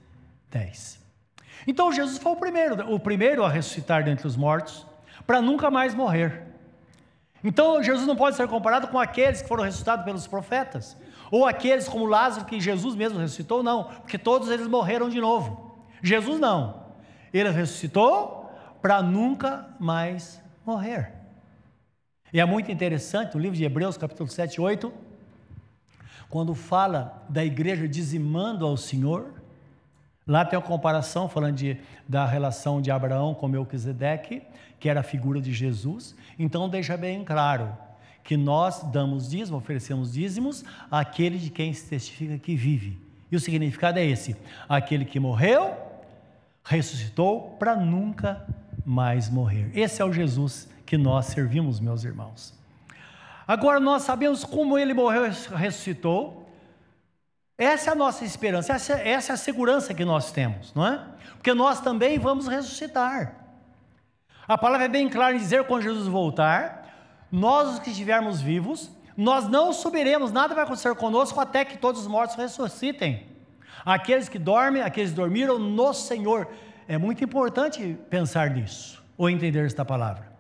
10. 0.51 1.01
Então 1.67 1.91
Jesus 1.91 2.19
foi 2.19 2.33
o 2.33 2.37
primeiro, 2.37 2.93
o 2.93 3.01
primeiro 3.01 3.43
a 3.43 3.49
ressuscitar 3.49 4.05
dentre 4.05 4.27
os 4.27 4.37
mortos, 4.37 4.87
para 5.27 5.41
nunca 5.41 5.71
mais 5.71 5.95
morrer. 5.95 6.43
Então 7.43 7.83
Jesus 7.83 8.07
não 8.07 8.17
pode 8.17 8.37
ser 8.37 8.49
comparado 8.49 8.89
com 8.89 8.99
aqueles 8.99 9.43
que 9.43 9.49
foram 9.49 9.65
ressuscitados 9.65 10.05
pelos 10.05 10.27
profetas, 10.27 10.97
ou 11.31 11.47
aqueles 11.47 11.89
como 11.89 12.07
Lázaro 12.07 12.47
que 12.47 12.61
Jesus 12.61 12.95
mesmo 12.95 13.19
ressuscitou, 13.19 13.63
não, 13.63 13.85
porque 13.85 14.19
todos 14.19 14.51
eles 14.51 14.67
morreram 14.67 15.09
de 15.09 15.21
novo. 15.21 15.77
Jesus 16.03 16.39
não. 16.39 16.87
Ele 17.33 17.51
ressuscitou 17.51 18.51
para 18.81 19.03
nunca 19.03 19.69
mais 19.79 20.41
morrer. 20.65 21.13
E 22.33 22.41
é 22.41 22.45
muito 22.45 22.71
interessante, 22.71 23.35
no 23.35 23.41
livro 23.41 23.57
de 23.57 23.65
Hebreus, 23.65 23.97
capítulo 23.97 24.29
7 24.29 24.57
e 24.57 24.61
8, 24.61 24.93
quando 26.29 26.55
fala 26.55 27.25
da 27.29 27.45
igreja 27.45 27.89
dizimando 27.89 28.67
ao 28.67 28.77
Senhor, 28.77 29.35
lá 30.27 30.45
tem 30.45 30.59
uma 30.59 30.65
comparação 30.65 31.29
falando 31.29 31.57
de, 31.57 31.79
da 32.09 32.27
relação 32.27 32.81
de 32.81 32.91
Abraão 32.91 33.35
com 33.35 33.47
Melquisedeque, 33.49 34.43
que 34.81 34.89
era 34.89 35.01
a 35.01 35.03
figura 35.05 35.41
de 35.41 35.53
Jesus. 35.53 36.17
Então 36.39 36.69
deixa 36.69 36.97
bem 36.97 37.25
claro 37.25 37.77
que 38.25 38.37
nós 38.37 38.83
damos 38.91 39.31
dízimo, 39.31 39.57
oferecemos 39.57 40.13
dízimos 40.13 40.65
àquele 40.91 41.39
de 41.39 41.49
quem 41.49 41.73
se 41.73 41.89
testifica 41.89 42.37
que 42.39 42.57
vive. 42.57 42.99
E 43.31 43.37
o 43.37 43.41
significado 43.41 43.99
é 43.99 44.05
esse: 44.05 44.37
aquele 44.69 45.05
que 45.05 45.21
morreu, 45.21 45.77
ressuscitou 46.65 47.57
para 47.59 47.77
nunca 47.77 48.45
mais 48.85 49.29
morrer. 49.29 49.71
Esse 49.75 50.03
é 50.03 50.05
o 50.05 50.13
Jesus 50.13 50.69
que 50.85 50.97
nós 50.97 51.27
servimos, 51.27 51.81
meus 51.81 52.05
irmãos. 52.05 52.55
Agora 53.47 53.79
nós 53.79 54.03
sabemos 54.03 54.45
como 54.45 54.77
ele 54.77 54.93
morreu 54.93 55.27
e 55.27 55.31
ressuscitou. 55.57 56.46
Essa 57.59 57.91
é 57.91 57.93
a 57.93 57.97
nossa 57.97 58.25
esperança, 58.25 58.75
essa, 58.75 58.93
essa 58.95 59.33
é 59.33 59.35
a 59.35 59.37
segurança 59.37 59.95
que 59.95 60.05
nós 60.05 60.31
temos, 60.31 60.75
não 60.75 60.87
é? 60.87 61.03
Porque 61.33 61.55
nós 61.55 61.81
também 61.81 62.19
vamos 62.19 62.47
ressuscitar. 62.47 63.35
A 64.47 64.59
palavra 64.59 64.85
é 64.85 64.89
bem 64.89 65.09
clara 65.09 65.35
em 65.35 65.39
dizer 65.39 65.65
quando 65.65 65.83
Jesus 65.83 66.07
voltar, 66.07 66.87
nós 67.33 67.75
os 67.75 67.79
que 67.79 67.91
estivermos 67.91 68.41
vivos, 68.43 68.91
nós 69.17 69.49
não 69.49 69.73
subiremos, 69.73 70.31
nada 70.31 70.55
vai 70.55 70.65
acontecer 70.65 70.95
conosco 70.97 71.41
até 71.41 71.65
que 71.65 71.79
todos 71.79 72.03
os 72.03 72.07
mortos 72.07 72.37
ressuscitem. 72.37 73.27
Aqueles 73.85 74.29
que 74.29 74.39
dormem, 74.39 74.83
aqueles 74.83 75.11
que 75.11 75.17
dormiram 75.17 75.59
no 75.59 75.95
Senhor. 75.95 76.49
É 76.87 76.99
muito 76.99 77.25
importante 77.25 77.99
pensar 78.11 78.51
nisso, 78.51 79.03
ou 79.17 79.31
entender 79.31 79.65
esta 79.65 79.85
palavra. 79.85 80.31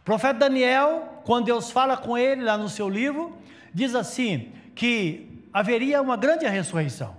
O 0.00 0.04
profeta 0.04 0.40
Daniel, 0.40 1.20
quando 1.24 1.46
Deus 1.46 1.70
fala 1.70 1.96
com 1.96 2.18
ele 2.18 2.42
lá 2.42 2.58
no 2.58 2.68
seu 2.68 2.88
livro, 2.88 3.38
diz 3.72 3.94
assim: 3.94 4.52
que 4.74 5.31
haveria 5.52 6.00
uma 6.00 6.16
grande 6.16 6.46
ressurreição. 6.46 7.16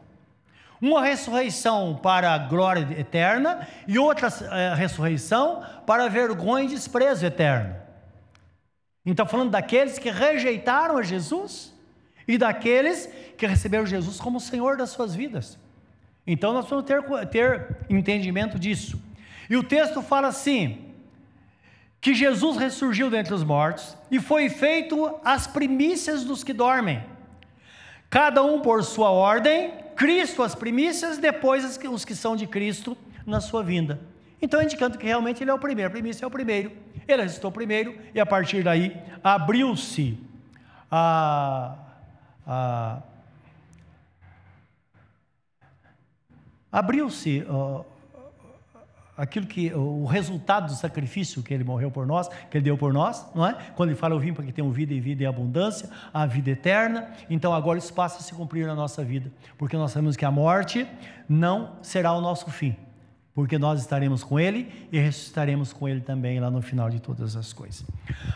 Uma 0.82 1.04
ressurreição 1.04 1.98
para 2.02 2.34
a 2.34 2.38
glória 2.38 2.88
eterna 3.00 3.68
e 3.88 3.98
outra 3.98 4.28
é, 4.52 4.74
ressurreição 4.76 5.64
para 5.86 6.06
a 6.06 6.10
vergonha 6.10 6.66
e 6.66 6.70
desprezo 6.70 7.26
eterno. 7.26 7.76
Então, 9.06 9.26
falando 9.26 9.52
daqueles 9.52 10.00
que 10.00 10.10
rejeitaram 10.10 10.98
a 10.98 11.04
Jesus 11.04 11.74
e 12.28 12.38
daqueles 12.38 13.10
que 13.38 13.46
receberam 13.46 13.86
Jesus 13.86 14.20
como 14.20 14.40
Senhor 14.40 14.78
das 14.78 14.90
suas 14.90 15.14
vidas. 15.14 15.58
Então, 16.26 16.54
nós 16.54 16.68
vamos 16.68 16.86
ter, 16.86 17.02
ter 17.28 17.78
entendimento 17.90 18.58
disso. 18.58 19.02
E 19.50 19.58
o 19.58 19.64
texto 19.64 20.02
fala 20.02 20.30
assim: 20.30 20.94
que 22.04 22.14
Jesus 22.14 22.58
ressurgiu 22.58 23.10
dentre 23.10 23.34
os 23.34 23.46
mortos 23.46 23.98
e 24.12 24.20
foi 24.20 24.50
feito 24.50 25.18
as 25.24 25.48
primícias 25.48 26.26
dos 26.26 26.44
que 26.44 26.52
dormem. 26.52 27.02
Cada 28.14 28.44
um 28.44 28.60
por 28.60 28.84
sua 28.84 29.10
ordem, 29.10 29.74
Cristo 29.96 30.44
as 30.44 30.54
primícias, 30.54 31.18
depois 31.18 31.80
os 31.88 32.06
que 32.06 32.14
são 32.14 32.36
de 32.36 32.46
Cristo 32.46 32.96
na 33.26 33.42
sua 33.42 33.64
vinda. 33.64 34.00
Então, 34.40 34.62
indicando 34.62 35.00
que 35.00 35.06
realmente 35.08 35.44
ele 35.44 35.50
é 35.50 35.54
o 35.54 35.58
primeiro, 35.58 35.88
a 35.88 35.92
primícia 35.92 36.24
é 36.24 36.28
o 36.28 36.30
primeiro, 36.30 36.72
ele 37.08 37.24
ressuscitou 37.24 37.52
primeiro, 37.52 37.98
e 38.14 38.20
a 38.20 38.26
partir 38.26 38.62
daí 38.62 38.96
abriu-se 39.24 40.16
a, 40.92 41.76
a 42.46 43.02
abriu-se 46.72 47.44
aquilo 49.18 49.46
que 49.46 49.74
o 49.74 50.06
resultado 50.06 50.68
do 50.68 50.74
sacrifício 50.74 51.44
que 51.44 51.54
ele 51.54 51.64
morreu 51.64 51.92
por 51.92 52.06
nós, 52.06 52.28
que 52.28 52.58
ele 52.58 52.64
deu 52.64 52.78
por 52.78 52.92
nós, 52.92 53.26
não 53.34 53.46
é? 53.46 53.54
Quando 53.76 53.90
ele 53.90 53.98
fala 53.98 54.16
eu 54.16 54.20
vim 54.20 54.34
para 54.34 54.44
que 54.44 54.52
tenham 54.52 54.72
vida 54.72 54.94
e 54.94 55.00
vida 55.00 55.24
em 55.24 55.28
abundância, 55.28 55.90
a 56.14 56.26
vida 56.26 56.50
eterna. 56.52 57.12
Então 57.30 57.54
agora 57.54 57.78
isso 57.78 57.94
passa 57.94 58.20
a 58.20 58.22
se 58.22 58.34
cumprir 58.34 58.66
na 58.66 58.76
nossa 58.76 59.04
vida, 59.04 59.32
porque 59.58 59.78
nós 59.78 59.92
sabemos 59.92 60.18
que 60.18 60.26
a 60.26 60.32
morte 60.32 60.88
não 61.30 61.74
será 61.82 62.12
o 62.14 62.22
nosso 62.22 62.50
fim, 62.50 62.76
porque 63.36 63.58
nós 63.58 63.80
estaremos 63.80 64.24
com 64.24 64.40
ele 64.40 64.88
e 64.92 65.00
ressuscitaremos 65.00 65.72
com 65.72 65.88
ele 65.88 66.02
também 66.02 66.40
lá 66.40 66.50
no 66.50 66.62
final 66.62 66.90
de 66.90 67.00
todas 67.00 67.36
as 67.36 67.54
coisas. 67.54 67.86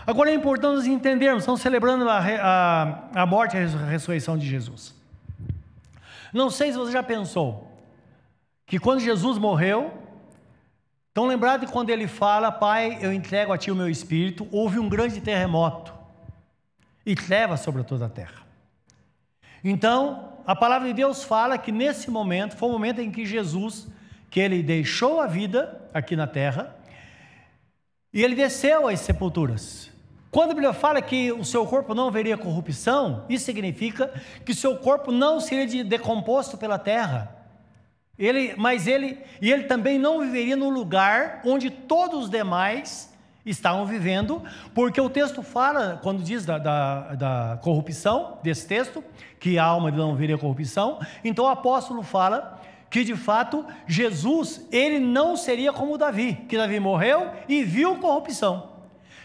Agora 0.05 0.29
é 0.29 0.33
importante 0.33 0.89
entendermos, 0.89 1.43
estamos 1.43 1.61
celebrando 1.61 2.07
a, 2.07 2.19
a, 2.19 3.21
a 3.23 3.25
morte 3.25 3.57
e 3.57 3.59
a 3.59 3.85
ressurreição 3.85 4.37
de 4.37 4.47
Jesus. 4.47 4.95
Não 6.31 6.51
sei 6.51 6.71
se 6.71 6.77
você 6.77 6.91
já 6.91 7.01
pensou 7.01 7.67
que 8.65 8.77
quando 8.77 8.99
Jesus 8.99 9.37
morreu, 9.37 10.06
então, 11.17 11.25
lembrado 11.25 11.65
de 11.65 11.71
quando 11.71 11.89
ele 11.89 12.07
fala, 12.07 12.51
Pai, 12.51 12.99
eu 13.01 13.11
entrego 13.11 13.51
a 13.51 13.57
Ti 13.57 13.71
o 13.71 13.75
meu 13.75 13.89
espírito, 13.89 14.47
houve 14.51 14.77
um 14.77 14.87
grande 14.87 15.19
terremoto 15.19 15.91
e 17.03 17.15
leva 17.27 17.57
sobre 17.57 17.83
toda 17.83 18.05
a 18.05 18.09
terra. 18.09 18.43
Então, 19.63 20.33
a 20.45 20.55
palavra 20.55 20.87
de 20.87 20.93
Deus 20.93 21.23
fala 21.23 21.57
que 21.57 21.71
nesse 21.71 22.11
momento 22.11 22.55
foi 22.55 22.69
o 22.69 22.71
momento 22.71 23.01
em 23.01 23.09
que 23.09 23.25
Jesus, 23.25 23.87
que 24.29 24.39
ele 24.39 24.61
deixou 24.61 25.19
a 25.19 25.25
vida 25.25 25.89
aqui 25.91 26.15
na 26.15 26.27
terra 26.27 26.75
e 28.13 28.23
ele 28.23 28.35
desceu 28.35 28.87
às 28.87 28.99
sepulturas. 28.99 29.91
Quando 30.29 30.51
a 30.51 30.53
Bíblia 30.53 30.71
fala 30.71 31.01
que 31.01 31.31
o 31.31 31.43
seu 31.43 31.65
corpo 31.65 31.95
não 31.95 32.11
veria 32.11 32.37
corrupção, 32.37 33.25
isso 33.27 33.45
significa 33.45 34.13
que 34.45 34.53
seu 34.53 34.77
corpo 34.77 35.11
não 35.11 35.39
seria 35.39 35.83
decomposto 35.83 36.59
pela 36.59 36.77
terra. 36.77 37.36
Ele, 38.17 38.55
mas 38.57 38.87
ele, 38.87 39.19
e 39.41 39.51
ele 39.51 39.63
também 39.63 39.99
não 39.99 40.19
viveria 40.21 40.55
no 40.55 40.69
lugar 40.69 41.41
onde 41.45 41.69
todos 41.69 42.23
os 42.23 42.29
demais 42.29 43.13
estavam 43.45 43.85
vivendo, 43.85 44.43
porque 44.73 44.99
o 44.99 45.09
texto 45.09 45.41
fala, 45.41 45.99
quando 46.01 46.23
diz 46.23 46.45
da, 46.45 46.57
da, 46.57 47.15
da 47.15 47.59
corrupção, 47.61 48.39
desse 48.43 48.67
texto, 48.67 49.03
que 49.39 49.57
a 49.57 49.63
alma 49.63 49.91
não 49.91 50.15
veria 50.15 50.37
corrupção, 50.37 50.99
então 51.23 51.45
o 51.45 51.49
apóstolo 51.49 52.03
fala 52.03 52.61
que 52.89 53.03
de 53.03 53.15
fato 53.15 53.65
Jesus, 53.85 54.65
ele 54.71 54.99
não 54.99 55.35
seria 55.35 55.71
como 55.71 55.97
Davi, 55.97 56.45
que 56.47 56.57
Davi 56.57 56.79
morreu 56.79 57.31
e 57.47 57.63
viu 57.63 57.97
corrupção. 57.97 58.71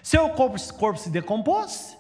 Seu 0.03 0.29
corpo, 0.31 0.57
corpo 0.75 0.99
se 0.99 1.11
decompôs 1.11 1.97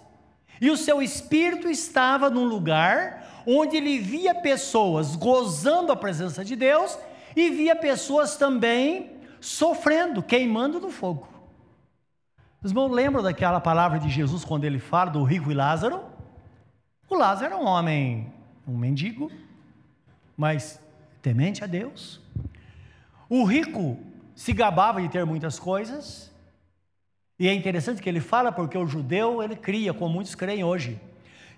e 0.61 0.71
o 0.71 0.77
seu 0.77 1.01
espírito 1.01 1.69
estava 1.69 2.29
num 2.29 2.45
lugar 2.45 3.22
onde 3.47 3.77
ele 3.77 3.99
via 3.99 4.35
pessoas 4.35 5.17
gozando 5.17 5.93
a 5.93 5.97
presença 5.97 6.45
de 6.45 6.57
Deus 6.57 6.99
e 7.35 7.51
via 7.51 7.75
pessoas 7.75 8.37
também 8.37 9.11
sofrendo, 9.41 10.23
queimando 10.23 10.81
no 10.81 10.91
fogo. 10.91 11.29
Os 12.63 12.71
irmãos 12.71 12.91
lembram 12.91 13.23
daquela 13.23 13.61
palavra 13.61 13.99
de 13.99 14.09
Jesus 14.09 14.45
quando 14.45 14.65
ele 14.65 14.79
fala 14.79 15.11
do 15.11 15.25
rico 15.25 15.51
e 15.51 15.55
Lázaro? 15.55 16.01
O 17.11 17.17
Lázaro 17.17 17.55
era 17.55 17.63
um 17.63 17.67
homem 17.67 18.33
um 18.67 18.77
mendigo, 18.77 19.31
mas 20.37 20.81
temente 21.21 21.65
a 21.65 21.67
Deus. 21.67 22.21
O 23.29 23.45
rico 23.45 23.99
se 24.35 24.53
gabava 24.53 25.01
de 25.03 25.09
ter 25.09 25.25
muitas 25.27 25.59
coisas, 25.59 26.33
e 27.39 27.49
é 27.49 27.53
interessante 27.53 28.01
que 28.01 28.09
ele 28.09 28.21
fala 28.21 28.53
porque 28.53 28.79
o 28.79 28.87
judeu 28.87 29.43
ele 29.43 29.57
cria, 29.57 29.93
como 29.93 30.15
muitos 30.15 30.35
creem 30.35 30.63
hoje, 30.63 31.01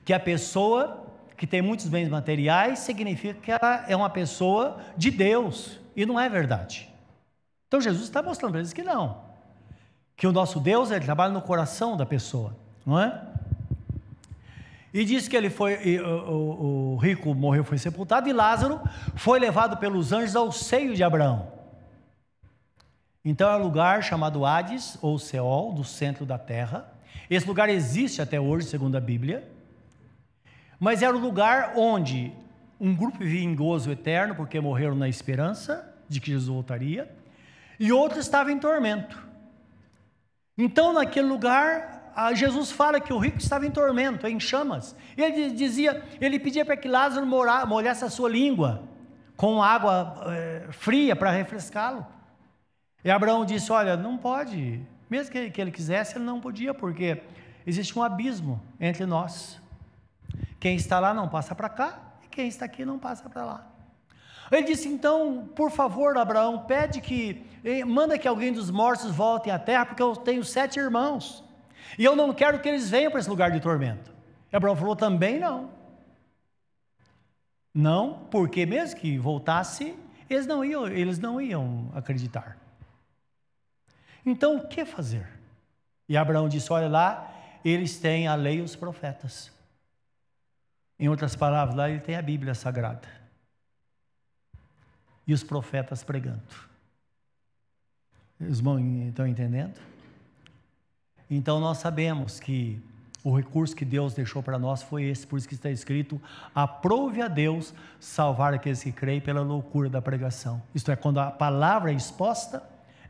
que 0.04 0.12
a 0.12 0.20
pessoa 0.20 1.06
que 1.36 1.46
tem 1.46 1.60
muitos 1.60 1.88
bens 1.88 2.08
materiais 2.08 2.80
significa 2.80 3.40
que 3.40 3.50
ela 3.50 3.84
é 3.88 3.96
uma 3.96 4.10
pessoa 4.10 4.78
de 4.96 5.10
Deus, 5.10 5.78
e 5.96 6.06
não 6.06 6.18
é 6.18 6.28
verdade. 6.28 6.88
Então 7.68 7.80
Jesus 7.80 8.04
está 8.04 8.22
mostrando 8.22 8.52
para 8.52 8.60
eles 8.60 8.72
que 8.72 8.82
não, 8.82 9.18
que 10.16 10.26
o 10.26 10.32
nosso 10.32 10.60
Deus 10.60 10.90
ele 10.90 11.04
trabalha 11.04 11.32
no 11.32 11.42
coração 11.42 11.96
da 11.96 12.06
pessoa, 12.06 12.56
não 12.86 13.00
é? 13.00 13.20
E 14.92 15.04
diz 15.04 15.26
que 15.26 15.36
ele 15.36 15.50
foi, 15.50 15.80
e, 15.84 16.00
o, 16.00 16.92
o, 16.92 16.96
rico 16.98 17.34
morreu, 17.34 17.64
foi 17.64 17.78
sepultado, 17.78 18.28
e 18.28 18.32
Lázaro 18.32 18.80
foi 19.16 19.40
levado 19.40 19.76
pelos 19.76 20.12
anjos 20.12 20.36
ao 20.36 20.52
seio 20.52 20.94
de 20.94 21.02
Abraão. 21.02 21.48
Então 23.24 23.50
é 23.50 23.56
um 23.56 23.62
lugar 23.62 24.04
chamado 24.04 24.46
Hades, 24.46 24.96
ou 25.02 25.18
Seol, 25.18 25.72
do 25.72 25.82
centro 25.82 26.24
da 26.24 26.38
terra. 26.38 26.92
Esse 27.28 27.44
lugar 27.44 27.68
existe 27.68 28.22
até 28.22 28.38
hoje, 28.38 28.68
segundo 28.68 28.96
a 28.96 29.00
Bíblia. 29.00 29.53
Mas 30.78 31.02
era 31.02 31.16
o 31.16 31.20
lugar 31.20 31.72
onde 31.76 32.32
um 32.80 32.94
grupo 32.94 33.18
vivia 33.18 33.42
em 33.42 33.54
gozo 33.54 33.90
eterno, 33.90 34.34
porque 34.34 34.60
morreram 34.60 34.94
na 34.94 35.08
esperança 35.08 35.94
de 36.08 36.20
que 36.20 36.30
Jesus 36.30 36.48
voltaria, 36.48 37.10
e 37.78 37.92
outro 37.92 38.18
estava 38.18 38.52
em 38.52 38.58
tormento. 38.58 39.22
Então, 40.56 40.92
naquele 40.92 41.26
lugar, 41.26 42.12
Jesus 42.34 42.70
fala 42.70 43.00
que 43.00 43.12
o 43.12 43.18
rico 43.18 43.38
estava 43.38 43.66
em 43.66 43.70
tormento, 43.70 44.26
em 44.26 44.38
chamas. 44.38 44.94
Ele 45.16 45.50
dizia, 45.50 46.02
ele 46.20 46.38
pedia 46.38 46.64
para 46.64 46.76
que 46.76 46.86
Lázaro 46.86 47.26
molhasse 47.26 48.04
a 48.04 48.10
sua 48.10 48.28
língua 48.28 48.82
com 49.36 49.62
água 49.62 50.22
é, 50.28 50.66
fria 50.70 51.16
para 51.16 51.30
refrescá-lo. 51.30 52.06
E 53.04 53.10
Abraão 53.10 53.44
disse: 53.44 53.72
Olha, 53.72 53.96
não 53.96 54.16
pode, 54.16 54.80
mesmo 55.10 55.32
que, 55.32 55.50
que 55.50 55.60
ele 55.60 55.70
quisesse, 55.70 56.16
ele 56.16 56.24
não 56.24 56.40
podia, 56.40 56.72
porque 56.72 57.20
existe 57.66 57.98
um 57.98 58.02
abismo 58.02 58.62
entre 58.78 59.04
nós. 59.04 59.60
Quem 60.64 60.76
está 60.76 60.98
lá 60.98 61.12
não 61.12 61.28
passa 61.28 61.54
para 61.54 61.68
cá, 61.68 61.98
e 62.24 62.26
quem 62.26 62.48
está 62.48 62.64
aqui 62.64 62.86
não 62.86 62.98
passa 62.98 63.28
para 63.28 63.44
lá. 63.44 63.66
Ele 64.50 64.62
disse: 64.62 64.88
Então, 64.88 65.46
por 65.54 65.70
favor, 65.70 66.16
Abraão, 66.16 66.64
pede 66.64 67.02
que, 67.02 67.44
manda 67.86 68.18
que 68.18 68.26
alguém 68.26 68.50
dos 68.50 68.70
mortos 68.70 69.10
volte 69.10 69.50
à 69.50 69.58
terra, 69.58 69.84
porque 69.84 70.02
eu 70.02 70.16
tenho 70.16 70.42
sete 70.42 70.78
irmãos, 70.80 71.44
e 71.98 72.04
eu 72.06 72.16
não 72.16 72.32
quero 72.32 72.60
que 72.60 72.68
eles 72.70 72.88
venham 72.88 73.10
para 73.10 73.20
esse 73.20 73.28
lugar 73.28 73.50
de 73.50 73.60
tormento. 73.60 74.10
E 74.50 74.56
Abraão 74.56 74.74
falou: 74.74 74.96
Também 74.96 75.38
não. 75.38 75.68
Não, 77.74 78.26
porque 78.30 78.64
mesmo 78.64 78.98
que 78.98 79.18
voltasse, 79.18 79.94
eles 80.30 80.46
não 80.46 80.64
iam, 80.64 80.88
eles 80.88 81.18
não 81.18 81.38
iam 81.42 81.92
acreditar. 81.94 82.56
Então, 84.24 84.56
o 84.56 84.66
que 84.66 84.86
fazer? 84.86 85.28
E 86.08 86.16
Abraão 86.16 86.48
disse: 86.48 86.72
Olha 86.72 86.88
lá, 86.88 87.30
eles 87.62 87.98
têm 87.98 88.26
a 88.26 88.34
lei 88.34 88.60
e 88.60 88.62
os 88.62 88.74
profetas. 88.74 89.52
Em 90.98 91.08
outras 91.08 91.34
palavras, 91.34 91.76
lá 91.76 91.90
ele 91.90 92.00
tem 92.00 92.16
a 92.16 92.22
Bíblia 92.22 92.54
Sagrada. 92.54 93.08
E 95.26 95.32
os 95.32 95.42
profetas 95.42 96.04
pregando. 96.04 96.42
Os 98.40 98.58
irmãos 98.58 98.80
estão 99.08 99.26
entendendo? 99.26 99.74
Então 101.30 101.58
nós 101.60 101.78
sabemos 101.78 102.38
que 102.38 102.80
o 103.24 103.34
recurso 103.34 103.74
que 103.74 103.86
Deus 103.86 104.12
deixou 104.12 104.42
para 104.42 104.58
nós 104.58 104.82
foi 104.82 105.04
esse, 105.04 105.26
por 105.26 105.38
isso 105.38 105.48
que 105.48 105.54
está 105.54 105.70
escrito: 105.70 106.20
aprove 106.54 107.22
a 107.22 107.28
Deus 107.28 107.72
salvar 107.98 108.52
aqueles 108.52 108.82
que 108.82 108.92
creem 108.92 109.20
pela 109.20 109.40
loucura 109.40 109.88
da 109.88 110.02
pregação. 110.02 110.62
Isto 110.74 110.92
é, 110.92 110.96
quando 110.96 111.18
a 111.18 111.30
palavra 111.30 111.90
é 111.90 111.94
exposta, 111.94 112.62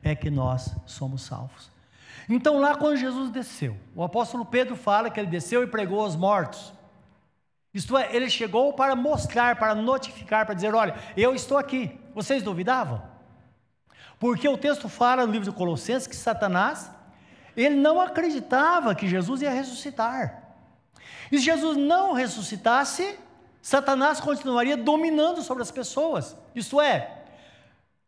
é 0.03 0.15
que 0.15 0.31
nós 0.31 0.75
somos 0.87 1.23
salvos. 1.23 1.69
Então, 2.29 2.59
lá 2.59 2.77
quando 2.77 2.97
Jesus 2.97 3.31
desceu, 3.31 3.77
o 3.95 4.03
apóstolo 4.03 4.47
Pedro 4.47 4.77
fala 4.77 5.11
que 5.11 5.19
ele 5.19 5.29
desceu 5.29 5.63
e 5.63 5.67
pregou 5.67 6.01
aos 6.01 6.15
mortos. 6.15 6.73
Isto 7.75 7.99
é, 7.99 8.15
ele 8.15 8.31
chegou 8.31 8.73
para 8.73 8.95
mostrar, 8.95 9.57
para 9.57 9.75
notificar, 9.75 10.47
para 10.47 10.55
dizer: 10.55 10.73
olha, 10.73 10.95
eu 11.17 11.35
estou 11.35 11.59
aqui. 11.59 11.99
Vocês 12.15 12.41
duvidavam? 12.43 13.03
Porque 14.21 14.49
o 14.49 14.57
texto 14.57 14.89
fala 14.89 15.27
no 15.27 15.33
livro 15.33 15.51
de 15.51 15.57
Colossenses 15.57 16.07
que 16.07 16.15
Satanás, 16.15 16.89
ele 17.57 17.75
não 17.75 18.01
acreditava 18.01 18.95
que 18.95 19.09
Jesus 19.09 19.43
ia 19.43 19.51
ressuscitar. 19.51 20.45
E 21.33 21.39
se 21.39 21.45
Jesus 21.45 21.77
não 21.77 22.13
ressuscitasse, 22.13 23.19
Satanás 23.61 24.21
continuaria 24.21 24.77
dominando 24.77 25.43
sobre 25.43 25.63
as 25.63 25.71
pessoas. 25.73 26.37
Isto 26.55 26.81
é, 26.81 27.25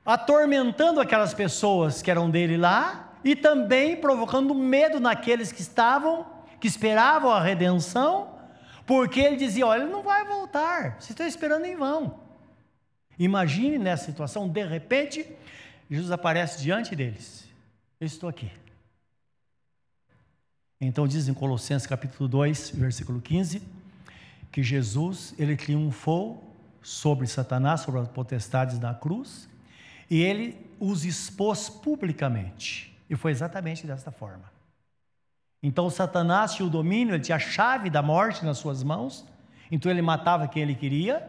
atormentando 0.05 1.01
aquelas 1.01 1.35
pessoas 1.35 2.01
que 2.01 2.11
eram 2.11 2.31
dele 2.31 2.57
lá 2.57 3.15
e 3.25 3.35
também 3.35 3.97
provocando 3.97 4.55
medo 4.55 5.01
naqueles 5.01 5.51
que 5.51 5.61
estavam, 5.61 6.25
que 6.61 6.69
esperavam 6.69 7.33
a 7.33 7.41
redenção 7.41 8.36
porque 8.87 9.20
ele 9.20 9.37
dizia: 9.37 9.66
Olha, 9.66 9.83
ele 9.83 9.92
não 9.92 10.03
vai 10.03 10.25
voltar, 10.25 10.92
vocês 10.92 11.11
estão 11.11 11.27
esperando 11.27 11.64
em 11.64 11.77
vão. 11.77 12.20
Imagine 13.18 13.79
nessa 13.79 14.07
situação, 14.07 14.49
de 14.49 14.64
repente, 14.64 15.27
Jesus 15.90 16.11
aparece 16.11 16.62
diante 16.62 16.94
deles: 16.94 17.49
Eu 18.01 18.07
estou 18.07 18.29
aqui. 18.29 18.51
Então 20.81 21.09
diz 21.09 21.27
em 21.27 21.35
Colossenses 21.35 21.87
capítulo 21.87 22.29
2, 22.29 22.70
versículo 22.70 23.20
15, 23.20 23.62
que 24.53 24.62
Jesus, 24.62 25.35
ele 25.38 25.57
triunfou 25.57 26.42
sobre 26.83 27.27
Satanás, 27.27 27.81
sobre 27.81 28.01
as 28.01 28.09
potestades 28.09 28.79
da 28.79 28.94
cruz, 28.94 29.49
e 30.11 30.22
ele 30.22 30.57
os 30.79 31.05
expôs 31.05 31.68
publicamente. 31.68 32.94
E 33.09 33.16
foi 33.16 33.33
exatamente 33.33 33.87
desta 33.87 34.11
forma. 34.11 34.56
Então 35.67 35.91
Satanás 35.91 36.55
tinha 36.55 36.65
o 36.65 36.71
domínio, 36.71 37.13
ele 37.13 37.25
tinha 37.25 37.35
a 37.35 37.41
chave 37.41 37.91
da 37.91 38.01
morte 38.01 38.45
nas 38.45 38.57
suas 38.57 38.85
mãos, 38.85 39.27
então 39.69 39.91
ele 39.91 40.01
matava 40.01 40.47
quem 40.47 40.63
ele 40.63 40.77
queria, 40.77 41.29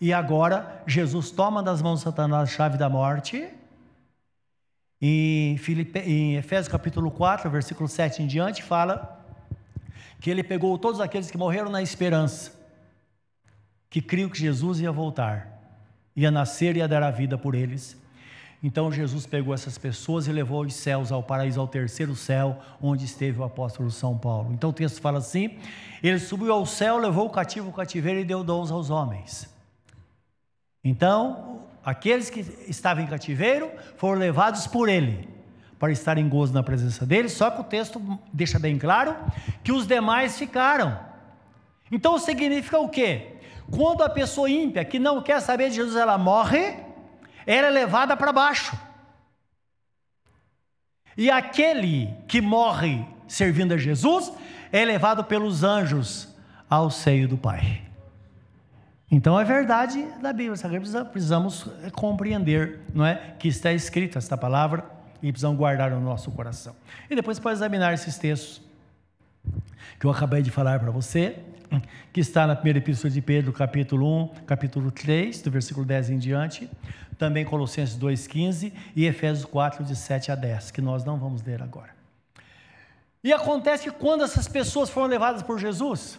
e 0.00 0.12
agora 0.12 0.80
Jesus 0.86 1.32
toma 1.32 1.60
das 1.60 1.82
mãos 1.82 1.98
de 1.98 2.04
Satanás 2.04 2.48
a 2.48 2.52
chave 2.52 2.78
da 2.78 2.88
morte. 2.88 3.48
Em, 5.02 5.56
Filipe, 5.56 5.98
em 5.98 6.36
Efésios 6.36 6.68
capítulo 6.68 7.10
4, 7.10 7.50
versículo 7.50 7.88
7 7.88 8.22
em 8.22 8.28
diante, 8.28 8.62
fala 8.62 9.20
que 10.20 10.30
ele 10.30 10.44
pegou 10.44 10.78
todos 10.78 11.00
aqueles 11.00 11.28
que 11.28 11.36
morreram 11.36 11.68
na 11.68 11.82
esperança, 11.82 12.52
que 13.90 14.00
criam 14.00 14.30
que 14.30 14.38
Jesus 14.38 14.78
ia 14.78 14.92
voltar, 14.92 15.48
ia 16.14 16.30
nascer 16.30 16.76
e 16.76 16.78
ia 16.78 16.86
dar 16.86 17.02
a 17.02 17.10
vida 17.10 17.36
por 17.36 17.56
eles. 17.56 18.00
Então 18.66 18.90
Jesus 18.90 19.26
pegou 19.26 19.52
essas 19.52 19.76
pessoas 19.76 20.26
e 20.26 20.32
levou 20.32 20.64
os 20.64 20.72
céus 20.72 21.12
ao 21.12 21.22
paraíso, 21.22 21.60
ao 21.60 21.68
terceiro 21.68 22.16
céu, 22.16 22.58
onde 22.80 23.04
esteve 23.04 23.38
o 23.38 23.44
apóstolo 23.44 23.90
São 23.90 24.16
Paulo. 24.16 24.54
Então 24.54 24.70
o 24.70 24.72
texto 24.72 25.02
fala 25.02 25.18
assim: 25.18 25.58
ele 26.02 26.18
subiu 26.18 26.50
ao 26.50 26.64
céu, 26.64 26.96
levou 26.96 27.26
o 27.26 27.30
cativo 27.30 27.68
o 27.68 27.72
cativeiro 27.74 28.20
e 28.20 28.24
deu 28.24 28.42
dons 28.42 28.70
aos 28.70 28.88
homens. 28.88 29.54
Então, 30.82 31.60
aqueles 31.84 32.30
que 32.30 32.40
estavam 32.66 33.04
em 33.04 33.06
cativeiro 33.06 33.70
foram 33.98 34.18
levados 34.18 34.66
por 34.66 34.88
ele 34.88 35.28
para 35.78 35.92
estar 35.92 36.16
em 36.16 36.26
gozo 36.26 36.54
na 36.54 36.62
presença 36.62 37.04
dele, 37.04 37.28
só 37.28 37.50
que 37.50 37.60
o 37.60 37.64
texto 37.64 38.00
deixa 38.32 38.58
bem 38.58 38.78
claro 38.78 39.14
que 39.62 39.72
os 39.72 39.86
demais 39.86 40.38
ficaram. 40.38 40.98
Então 41.92 42.18
significa 42.18 42.78
o 42.78 42.88
quê? 42.88 43.34
Quando 43.70 44.02
a 44.02 44.08
pessoa 44.08 44.48
ímpia 44.48 44.86
que 44.86 44.98
não 44.98 45.20
quer 45.20 45.40
saber 45.40 45.68
de 45.68 45.76
Jesus, 45.76 45.96
ela 45.96 46.16
morre, 46.16 46.83
era 47.46 47.68
levada 47.68 48.16
para 48.16 48.32
baixo. 48.32 48.76
E 51.16 51.30
aquele 51.30 52.12
que 52.26 52.40
morre 52.40 53.06
servindo 53.28 53.74
a 53.74 53.76
Jesus 53.76 54.32
é 54.72 54.84
levado 54.84 55.24
pelos 55.24 55.62
anjos 55.62 56.28
ao 56.68 56.90
seio 56.90 57.28
do 57.28 57.36
Pai. 57.36 57.82
Então 59.10 59.38
é 59.38 59.44
verdade 59.44 60.04
da 60.20 60.32
Bíblia, 60.32 60.56
precisamos 61.04 61.68
compreender, 61.92 62.80
não 62.92 63.06
é, 63.06 63.34
que 63.38 63.46
está 63.46 63.72
escrito 63.72 64.18
esta 64.18 64.36
palavra 64.36 64.84
e 65.22 65.30
precisamos 65.30 65.56
guardar 65.56 65.90
no 65.90 66.00
nosso 66.00 66.30
coração. 66.32 66.74
E 67.08 67.14
depois 67.14 67.38
pode 67.38 67.56
examinar 67.56 67.94
esses 67.94 68.18
textos 68.18 68.60
que 70.00 70.06
eu 70.06 70.10
acabei 70.10 70.42
de 70.42 70.50
falar 70.50 70.80
para 70.80 70.90
você, 70.90 71.38
que 72.12 72.20
está 72.20 72.46
na 72.46 72.54
primeira 72.54 72.78
epístola 72.78 73.12
de 73.12 73.20
Pedro, 73.20 73.52
capítulo 73.52 74.24
1, 74.24 74.28
capítulo 74.46 74.90
3, 74.90 75.42
do 75.42 75.50
versículo 75.50 75.84
10 75.84 76.10
em 76.10 76.18
diante, 76.18 76.70
também 77.18 77.44
Colossenses 77.44 77.98
2,15 77.98 78.72
e 78.94 79.06
Efésios 79.06 79.44
4, 79.44 79.84
de 79.84 79.96
7 79.96 80.32
a 80.32 80.34
10, 80.34 80.70
que 80.70 80.80
nós 80.80 81.04
não 81.04 81.18
vamos 81.18 81.42
ler 81.42 81.62
agora. 81.62 81.90
E 83.22 83.32
acontece 83.32 83.84
que 83.84 83.90
quando 83.90 84.22
essas 84.24 84.46
pessoas 84.46 84.90
foram 84.90 85.06
levadas 85.06 85.42
por 85.42 85.58
Jesus, 85.58 86.18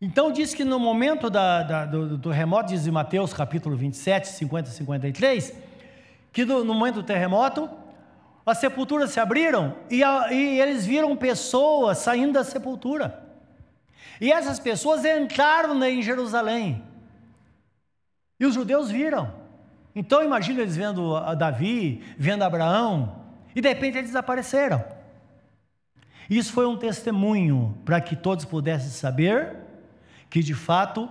então 0.00 0.30
diz 0.30 0.54
que 0.54 0.64
no 0.64 0.78
momento 0.78 1.30
da, 1.30 1.62
da, 1.62 1.86
do, 1.86 2.16
do 2.16 2.30
terremoto, 2.30 2.68
diz 2.68 2.86
em 2.86 2.90
Mateus 2.90 3.32
capítulo 3.32 3.76
27, 3.76 4.28
50 4.28 4.68
e 4.68 4.72
53, 4.72 5.54
que 6.32 6.44
do, 6.44 6.64
no 6.64 6.74
momento 6.74 6.96
do 6.96 7.02
terremoto, 7.02 7.70
as 8.44 8.58
sepulturas 8.58 9.10
se 9.10 9.18
abriram 9.18 9.74
e, 9.88 10.04
a, 10.04 10.30
e 10.32 10.60
eles 10.60 10.84
viram 10.84 11.16
pessoas 11.16 11.98
saindo 11.98 12.34
da 12.34 12.44
sepultura. 12.44 13.23
E 14.20 14.32
essas 14.32 14.58
pessoas 14.58 15.04
entraram 15.04 15.82
em 15.84 16.02
Jerusalém. 16.02 16.82
E 18.38 18.46
os 18.46 18.54
judeus 18.54 18.90
viram. 18.90 19.32
Então 19.94 20.22
imagina 20.22 20.60
eles 20.60 20.76
vendo 20.76 21.18
Davi, 21.36 22.02
vendo 22.18 22.42
Abraão, 22.42 23.16
e 23.54 23.60
de 23.60 23.68
repente 23.68 23.98
eles 23.98 24.10
desapareceram. 24.10 24.84
Isso 26.28 26.52
foi 26.52 26.66
um 26.66 26.76
testemunho 26.76 27.76
para 27.84 28.00
que 28.00 28.16
todos 28.16 28.44
pudessem 28.44 28.90
saber 28.90 29.56
que 30.28 30.42
de 30.42 30.54
fato 30.54 31.08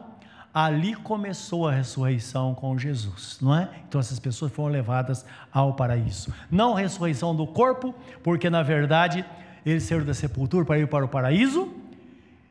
ali 0.53 0.93
começou 0.95 1.67
a 1.67 1.71
ressurreição 1.71 2.53
com 2.53 2.77
Jesus, 2.77 3.39
não 3.41 3.55
é? 3.55 3.69
Então 3.87 3.99
essas 3.99 4.19
pessoas 4.19 4.51
foram 4.51 4.71
levadas 4.71 5.25
ao 5.51 5.73
paraíso. 5.73 6.33
Não 6.51 6.73
ressurreição 6.73 7.35
do 7.35 7.47
corpo, 7.47 7.95
porque 8.21 8.49
na 8.49 8.61
verdade 8.61 9.25
eles 9.65 9.83
saíram 9.83 10.05
da 10.05 10.13
sepultura 10.13 10.65
para 10.65 10.77
ir 10.77 10.87
para 10.87 11.05
o 11.05 11.07
paraíso. 11.07 11.73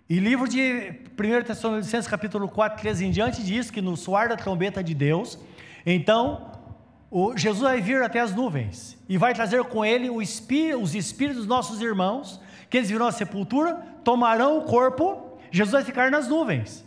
E 0.08 0.18
livro 0.18 0.48
de 0.48 1.00
1 1.18 1.44
Tessalonicenses, 1.46 2.08
capítulo 2.08 2.48
4, 2.48 2.80
13 2.80 3.06
em 3.06 3.10
diante, 3.10 3.42
diz 3.42 3.70
que 3.70 3.80
no 3.80 3.96
soar 3.96 4.28
da 4.28 4.36
trombeta 4.36 4.82
de 4.82 4.94
Deus, 4.94 5.38
então 5.86 6.50
o 7.10 7.36
Jesus 7.36 7.62
vai 7.62 7.80
vir 7.80 8.02
até 8.02 8.20
as 8.20 8.34
nuvens 8.34 8.96
e 9.08 9.16
vai 9.16 9.34
trazer 9.34 9.62
com 9.64 9.84
ele 9.84 10.10
os 10.10 10.94
espíritos 10.94 11.38
dos 11.38 11.46
nossos 11.46 11.80
irmãos, 11.80 12.40
que 12.68 12.78
eles 12.78 12.90
virão 12.90 13.06
à 13.06 13.12
sepultura, 13.12 13.74
tomarão 14.02 14.58
o 14.58 14.62
corpo, 14.62 15.38
Jesus 15.50 15.72
vai 15.72 15.84
ficar 15.84 16.10
nas 16.10 16.26
nuvens. 16.26 16.84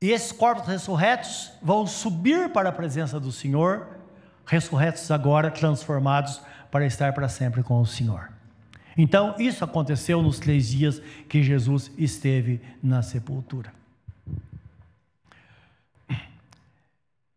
E 0.00 0.10
esses 0.10 0.32
corpos 0.32 0.66
ressurretos 0.66 1.52
vão 1.60 1.86
subir 1.86 2.50
para 2.50 2.70
a 2.70 2.72
presença 2.72 3.18
do 3.20 3.32
Senhor, 3.32 3.88
ressurretos 4.46 5.10
agora, 5.10 5.50
transformados 5.50 6.40
para 6.70 6.86
estar 6.86 7.12
para 7.12 7.28
sempre 7.28 7.62
com 7.62 7.80
o 7.80 7.86
Senhor. 7.86 8.37
Então, 9.00 9.36
isso 9.38 9.64
aconteceu 9.64 10.20
nos 10.20 10.40
três 10.40 10.68
dias 10.70 11.00
que 11.28 11.40
Jesus 11.40 11.88
esteve 11.96 12.60
na 12.82 13.00
sepultura. 13.00 13.72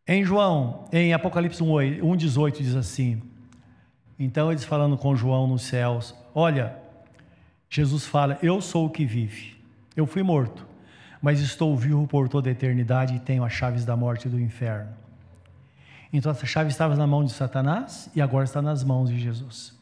Em 0.08 0.26
João, 0.26 0.86
em 0.92 1.14
Apocalipse 1.14 1.64
1,18 1.64 2.58
diz 2.58 2.76
assim: 2.76 3.22
Então 4.18 4.52
eles 4.52 4.66
falando 4.66 4.98
com 4.98 5.16
João 5.16 5.46
nos 5.46 5.62
céus, 5.62 6.16
olha, 6.34 6.76
Jesus 7.70 8.08
fala: 8.08 8.40
Eu 8.42 8.60
sou 8.60 8.88
o 8.88 8.90
que 8.90 9.06
vive, 9.06 9.56
eu 9.96 10.08
fui 10.08 10.24
morto, 10.24 10.68
mas 11.22 11.40
estou 11.40 11.78
vivo 11.78 12.08
por 12.08 12.28
toda 12.28 12.50
a 12.50 12.52
eternidade 12.52 13.16
e 13.16 13.20
tenho 13.20 13.44
as 13.44 13.54
chaves 13.54 13.86
da 13.86 13.96
morte 13.96 14.28
e 14.28 14.32
do 14.32 14.40
inferno. 14.40 14.90
Então 16.12 16.32
essa 16.32 16.46
chave 16.46 16.72
estava 16.72 16.96
na 16.96 17.06
mão 17.06 17.24
de 17.24 17.32
Satanás 17.32 18.10
e 18.16 18.22
agora 18.22 18.44
está 18.44 18.62
nas 18.62 18.84
mãos 18.84 19.10
de 19.10 19.20
Jesus. 19.20 19.80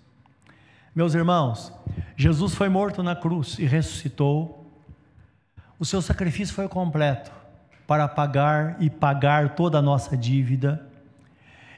Meus 0.94 1.14
irmãos, 1.14 1.72
Jesus 2.18 2.56
foi 2.56 2.68
morto 2.68 3.04
na 3.04 3.16
cruz 3.16 3.58
e 3.60 3.66
ressuscitou. 3.66 4.72
O 5.78 5.86
seu 5.86 6.02
sacrifício 6.02 6.54
foi 6.54 6.68
completo 6.68 7.32
para 7.88 8.08
pagar 8.08 8.76
e 8.82 8.90
pagar 8.90 9.56
toda 9.56 9.78
a 9.78 9.82
nossa 9.82 10.18
dívida. 10.18 10.86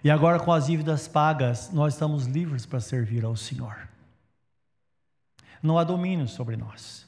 E 0.04 0.10
agora, 0.10 0.39
com 0.39 0.52
as 0.52 0.65
dívidas 0.65 1.08
pagas, 1.08 1.71
nós 1.71 1.93
estamos 1.93 2.26
livres 2.26 2.65
para 2.65 2.80
servir 2.80 3.24
ao 3.24 3.36
Senhor. 3.36 3.88
Não 5.62 5.78
há 5.78 5.84
domínio 5.84 6.28
sobre 6.28 6.58
nós. 6.58 7.08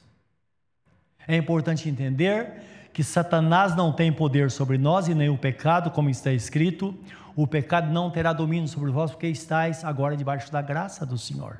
É 1.26 1.36
importante 1.36 1.88
entender 1.88 2.62
que 2.92 3.02
Satanás 3.02 3.74
não 3.74 3.92
tem 3.92 4.12
poder 4.12 4.50
sobre 4.50 4.78
nós 4.78 5.08
e 5.08 5.14
nem 5.14 5.28
o 5.28 5.36
pecado, 5.36 5.90
como 5.90 6.08
está 6.08 6.32
escrito: 6.32 6.96
o 7.34 7.46
pecado 7.46 7.90
não 7.90 8.10
terá 8.10 8.32
domínio 8.32 8.68
sobre 8.68 8.92
vós, 8.92 9.10
porque 9.10 9.26
estáis 9.26 9.84
agora 9.84 10.16
debaixo 10.16 10.52
da 10.52 10.62
graça 10.62 11.04
do 11.04 11.18
Senhor. 11.18 11.58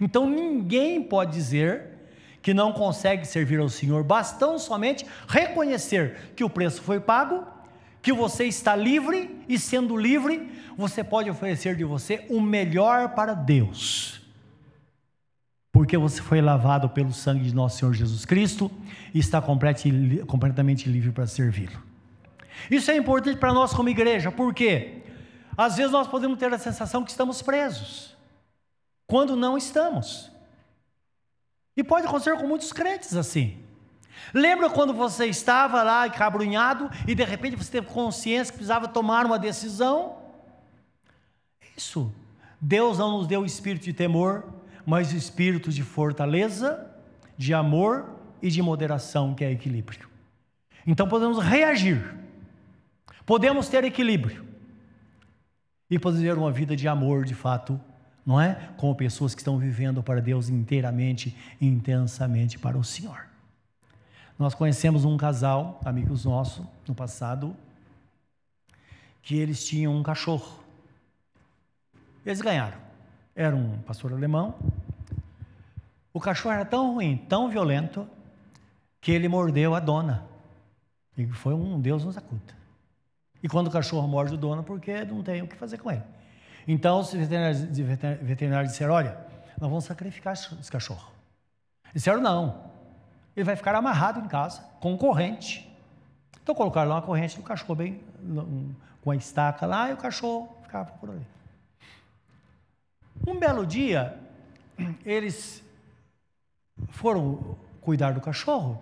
Então 0.00 0.28
ninguém 0.28 1.02
pode 1.02 1.32
dizer 1.32 1.98
que 2.42 2.54
não 2.54 2.72
consegue 2.72 3.26
servir 3.26 3.60
ao 3.60 3.68
Senhor, 3.68 4.02
bastão 4.02 4.58
somente 4.58 5.04
reconhecer 5.28 6.32
que 6.36 6.44
o 6.44 6.50
preço 6.50 6.80
foi 6.82 7.00
pago, 7.00 7.46
que 8.00 8.12
você 8.12 8.44
está 8.44 8.74
livre 8.76 9.44
e 9.48 9.58
sendo 9.58 9.96
livre, 9.96 10.50
você 10.76 11.02
pode 11.02 11.28
oferecer 11.28 11.76
de 11.76 11.84
você 11.84 12.24
o 12.30 12.40
melhor 12.40 13.10
para 13.10 13.34
Deus. 13.34 14.22
Porque 15.72 15.98
você 15.98 16.22
foi 16.22 16.40
lavado 16.40 16.88
pelo 16.88 17.12
sangue 17.12 17.44
de 17.44 17.54
nosso 17.54 17.78
Senhor 17.78 17.92
Jesus 17.92 18.24
Cristo 18.24 18.70
e 19.12 19.18
está 19.18 19.42
completamente 19.42 20.88
livre 20.88 21.12
para 21.12 21.26
servi-lo. 21.26 21.82
Isso 22.70 22.90
é 22.90 22.96
importante 22.96 23.38
para 23.38 23.52
nós 23.52 23.74
como 23.74 23.88
igreja, 23.88 24.32
porque 24.32 25.02
às 25.56 25.76
vezes 25.76 25.92
nós 25.92 26.08
podemos 26.08 26.38
ter 26.38 26.52
a 26.52 26.58
sensação 26.58 27.04
que 27.04 27.10
estamos 27.10 27.42
presos 27.42 28.16
quando 29.08 29.34
não 29.34 29.56
estamos. 29.56 30.30
E 31.76 31.82
pode 31.82 32.06
acontecer 32.06 32.36
com 32.36 32.46
muitos 32.46 32.72
crentes 32.72 33.16
assim. 33.16 33.58
Lembra 34.34 34.68
quando 34.68 34.92
você 34.92 35.26
estava 35.26 35.82
lá 35.82 36.06
encabrunhado 36.06 36.90
e 37.06 37.14
de 37.14 37.24
repente 37.24 37.56
você 37.56 37.72
teve 37.72 37.86
consciência 37.86 38.52
que 38.52 38.58
precisava 38.58 38.86
tomar 38.86 39.24
uma 39.24 39.38
decisão? 39.38 40.18
Isso. 41.76 42.12
Deus 42.60 42.98
não 42.98 43.18
nos 43.18 43.26
deu 43.26 43.40
o 43.40 43.46
espírito 43.46 43.84
de 43.84 43.92
temor, 43.92 44.44
mas 44.84 45.12
o 45.12 45.16
espírito 45.16 45.70
de 45.70 45.82
fortaleza, 45.82 46.90
de 47.36 47.54
amor 47.54 48.10
e 48.42 48.50
de 48.50 48.60
moderação, 48.60 49.34
que 49.34 49.44
é 49.44 49.50
equilíbrio. 49.50 50.08
Então 50.86 51.08
podemos 51.08 51.38
reagir, 51.38 52.14
podemos 53.24 53.68
ter 53.68 53.84
equilíbrio 53.84 54.44
e 55.88 55.98
podemos 55.98 56.26
ter 56.26 56.36
uma 56.36 56.52
vida 56.52 56.76
de 56.76 56.86
amor 56.88 57.24
de 57.24 57.34
fato 57.34 57.80
não 58.28 58.38
é? 58.38 58.74
Como 58.76 58.94
pessoas 58.94 59.34
que 59.34 59.40
estão 59.40 59.56
vivendo 59.56 60.02
para 60.02 60.20
Deus 60.20 60.50
inteiramente 60.50 61.34
intensamente 61.58 62.58
para 62.58 62.76
o 62.76 62.84
Senhor. 62.84 63.26
Nós 64.38 64.54
conhecemos 64.54 65.06
um 65.06 65.16
casal, 65.16 65.80
amigos 65.82 66.26
nossos, 66.26 66.62
no 66.86 66.94
passado, 66.94 67.56
que 69.22 69.34
eles 69.34 69.66
tinham 69.66 69.96
um 69.96 70.02
cachorro. 70.02 70.62
Eles 72.26 72.42
ganharam. 72.42 72.76
Era 73.34 73.56
um 73.56 73.78
pastor 73.78 74.12
alemão. 74.12 74.56
O 76.12 76.20
cachorro 76.20 76.54
era 76.54 76.66
tão 76.66 76.92
ruim, 76.92 77.16
tão 77.16 77.48
violento, 77.48 78.06
que 79.00 79.10
ele 79.10 79.26
mordeu 79.26 79.74
a 79.74 79.80
dona. 79.80 80.26
E 81.16 81.26
foi 81.28 81.54
um 81.54 81.80
Deus 81.80 82.04
nos 82.04 82.18
acuda. 82.18 82.54
E 83.42 83.48
quando 83.48 83.68
o 83.68 83.70
cachorro 83.70 84.06
morde 84.06 84.34
o 84.34 84.36
dono, 84.36 84.62
porque 84.62 85.02
não 85.06 85.22
tem 85.22 85.40
o 85.40 85.48
que 85.48 85.56
fazer 85.56 85.78
com 85.78 85.90
ele. 85.90 86.17
Então 86.68 87.00
os 87.00 87.10
veterinários, 87.14 87.60
veterinários 88.20 88.72
disseram: 88.72 88.92
Olha, 88.92 89.16
nós 89.58 89.70
vamos 89.70 89.84
sacrificar 89.84 90.34
esse 90.34 90.70
cachorro. 90.70 91.10
Disseram: 91.94 92.20
Não, 92.20 92.70
ele 93.34 93.44
vai 93.44 93.56
ficar 93.56 93.74
amarrado 93.74 94.20
em 94.20 94.28
casa, 94.28 94.60
com 94.78 94.96
corrente. 94.98 95.66
Então 96.42 96.54
colocaram 96.54 96.90
lá 96.90 96.96
uma 96.96 97.02
corrente 97.02 97.36
do 97.36 97.42
cachorro, 97.42 97.74
bem 97.74 98.02
com 99.02 99.10
a 99.10 99.16
estaca 99.16 99.64
lá, 99.64 99.88
e 99.88 99.94
o 99.94 99.96
cachorro 99.96 100.54
ficava 100.62 100.92
por 100.92 101.08
ali. 101.08 101.26
Um 103.26 103.38
belo 103.38 103.66
dia, 103.66 104.18
eles 105.06 105.64
foram 106.90 107.56
cuidar 107.80 108.12
do 108.12 108.20
cachorro 108.20 108.78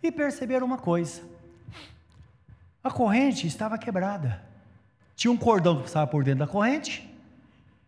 e 0.00 0.12
perceberam 0.12 0.64
uma 0.64 0.78
coisa: 0.78 1.22
a 2.84 2.90
corrente 2.90 3.48
estava 3.48 3.76
quebrada. 3.76 4.49
Tinha 5.20 5.30
um 5.30 5.36
cordão 5.36 5.76
que 5.76 5.82
passava 5.82 6.06
por 6.06 6.24
dentro 6.24 6.38
da 6.38 6.46
corrente, 6.46 7.06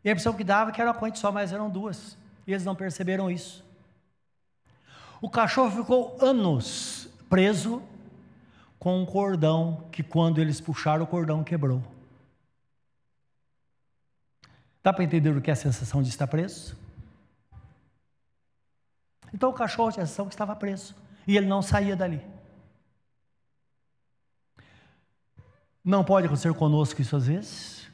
e 0.05 0.09
a 0.11 0.13
impressão 0.13 0.35
que 0.35 0.45
dava 0.45 0.71
que 0.71 0.79
era 0.79 0.91
uma 0.91 0.99
corrente 0.99 1.19
só, 1.19 1.33
mas 1.33 1.51
eram 1.51 1.71
duas. 1.71 2.19
E 2.47 2.53
eles 2.53 2.63
não 2.63 2.75
perceberam 2.75 3.31
isso. 3.31 3.65
O 5.19 5.31
cachorro 5.31 5.71
ficou 5.71 6.19
anos 6.21 7.09
preso 7.31 7.83
com 8.79 9.01
um 9.01 9.07
cordão 9.07 9.89
que, 9.91 10.03
quando 10.03 10.43
eles 10.43 10.61
puxaram, 10.61 11.05
o 11.05 11.07
cordão 11.07 11.43
quebrou. 11.43 11.83
Dá 14.83 14.93
para 14.93 15.03
entender 15.03 15.35
o 15.35 15.41
que 15.41 15.49
é 15.49 15.55
a 15.55 15.57
sensação 15.57 16.03
de 16.03 16.11
estar 16.11 16.27
preso? 16.27 16.77
Então 19.33 19.49
o 19.49 19.55
cachorro 19.55 19.91
tinha 19.91 20.03
a 20.03 20.07
sensação 20.07 20.27
que 20.27 20.35
estava 20.35 20.55
preso 20.55 20.95
e 21.27 21.35
ele 21.35 21.47
não 21.47 21.63
saía 21.63 21.97
dali. 21.97 22.21
Não 25.85 26.05
pode 26.05 26.27
acontecer 26.27 26.53
conosco 26.55 27.01
isso 27.01 27.17
às 27.17 27.27
vezes. 27.27 27.91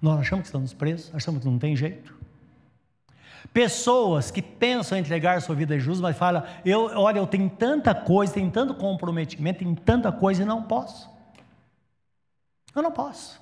Nós 0.00 0.20
achamos 0.20 0.42
que 0.42 0.48
estamos 0.48 0.74
presos, 0.74 1.10
achamos 1.14 1.42
que 1.42 1.48
não 1.48 1.58
tem 1.58 1.74
jeito. 1.74 2.14
Pessoas 3.52 4.30
que 4.30 4.42
pensam 4.42 4.98
em 4.98 5.00
entregar 5.00 5.40
sua 5.40 5.54
vida 5.54 5.74
a 5.74 5.78
Jesus, 5.78 6.00
mas 6.00 6.16
falam: 6.16 6.44
eu, 6.64 6.84
olha, 6.96 7.18
eu 7.18 7.26
tenho 7.26 7.48
tanta 7.48 7.94
coisa, 7.94 8.34
tenho 8.34 8.50
tanto 8.50 8.74
comprometimento, 8.74 9.60
tenho 9.60 9.74
tanta 9.74 10.12
coisa 10.12 10.42
e 10.42 10.44
não 10.44 10.62
posso. 10.62 11.08
Eu 12.74 12.82
não 12.82 12.92
posso. 12.92 13.40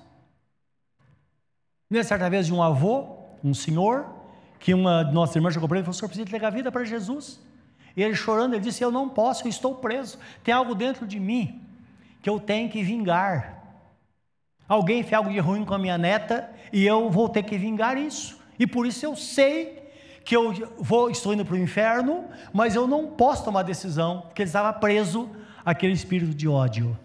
Nessa 1.89 2.09
certa 2.09 2.29
vez 2.29 2.45
de 2.45 2.53
um 2.53 2.63
avô, 2.63 3.17
um 3.43 3.53
senhor, 3.53 4.07
que 4.59 4.73
uma 4.73 5.03
de 5.03 5.13
nossas 5.13 5.35
irmãs 5.35 5.53
chegou 5.53 5.67
para 5.67 5.77
ele 5.77 5.83
e 5.83 5.85
falou: 5.85 5.93
Senhor, 5.93 6.07
precisa 6.07 6.27
entregar 6.27 6.47
a 6.47 6.51
vida 6.51 6.71
para 6.71 6.85
Jesus. 6.85 7.41
E 7.97 8.01
ele 8.01 8.15
chorando, 8.15 8.53
ele 8.53 8.63
disse: 8.63 8.81
Eu 8.81 8.91
não 8.91 9.09
posso, 9.09 9.45
eu 9.45 9.49
estou 9.49 9.75
preso. 9.75 10.17
Tem 10.43 10.53
algo 10.53 10.73
dentro 10.73 11.05
de 11.05 11.19
mim 11.19 11.61
que 12.25 12.29
eu 12.31 12.39
tenho 12.39 12.67
que 12.67 12.81
vingar. 12.81 13.61
Alguém 14.67 15.03
fez 15.03 15.13
algo 15.13 15.31
de 15.31 15.37
ruim 15.37 15.63
com 15.63 15.75
a 15.75 15.77
minha 15.77 15.95
neta 15.95 16.49
e 16.73 16.83
eu 16.83 17.07
vou 17.07 17.29
ter 17.29 17.43
que 17.43 17.55
vingar 17.55 17.99
isso. 17.99 18.41
E 18.57 18.65
por 18.65 18.87
isso 18.87 19.05
eu 19.05 19.15
sei 19.15 19.91
que 20.23 20.35
eu 20.35 20.51
vou, 20.79 21.11
estou 21.11 21.35
indo 21.35 21.45
para 21.45 21.53
o 21.53 21.57
inferno, 21.59 22.25
mas 22.51 22.73
eu 22.73 22.87
não 22.87 23.11
posso 23.11 23.45
tomar 23.45 23.61
decisão, 23.61 24.21
porque 24.21 24.41
ele 24.41 24.49
estava 24.49 24.73
preso 24.73 25.29
àquele 25.63 25.93
espírito 25.93 26.33
de 26.33 26.47
ódio. 26.47 26.97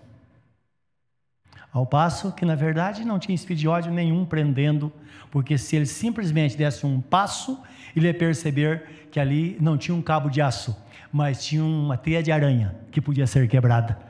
Ao 1.70 1.84
passo 1.84 2.32
que, 2.32 2.46
na 2.46 2.54
verdade, 2.54 3.04
não 3.04 3.18
tinha 3.18 3.34
espírito 3.34 3.60
de 3.60 3.68
ódio 3.68 3.92
nenhum 3.92 4.24
prendendo, 4.24 4.90
porque 5.30 5.58
se 5.58 5.76
ele 5.76 5.84
simplesmente 5.84 6.56
desse 6.56 6.86
um 6.86 6.98
passo, 6.98 7.62
ele 7.94 8.06
ia 8.06 8.14
perceber 8.14 9.08
que 9.12 9.20
ali 9.20 9.58
não 9.60 9.76
tinha 9.76 9.94
um 9.94 10.00
cabo 10.00 10.30
de 10.30 10.40
aço, 10.40 10.74
mas 11.12 11.44
tinha 11.44 11.62
uma 11.62 11.98
teia 11.98 12.22
de 12.22 12.32
aranha 12.32 12.74
que 12.90 13.02
podia 13.02 13.26
ser 13.26 13.46
quebrada, 13.48 14.08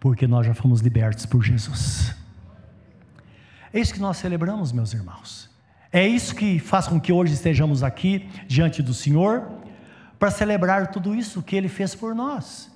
porque 0.00 0.26
nós 0.26 0.46
já 0.46 0.54
fomos 0.54 0.80
libertos 0.80 1.26
por 1.26 1.42
Jesus. 1.42 2.14
É 3.72 3.80
isso 3.80 3.92
que 3.92 4.00
nós 4.00 4.16
celebramos, 4.16 4.72
meus 4.72 4.92
irmãos. 4.92 5.50
É 5.92 6.06
isso 6.06 6.34
que 6.34 6.58
faz 6.58 6.86
com 6.86 7.00
que 7.00 7.12
hoje 7.12 7.34
estejamos 7.34 7.82
aqui 7.82 8.28
diante 8.46 8.82
do 8.82 8.92
Senhor, 8.94 9.48
para 10.18 10.30
celebrar 10.30 10.90
tudo 10.90 11.14
isso 11.14 11.42
que 11.42 11.56
Ele 11.56 11.68
fez 11.68 11.94
por 11.94 12.14
nós. 12.14 12.70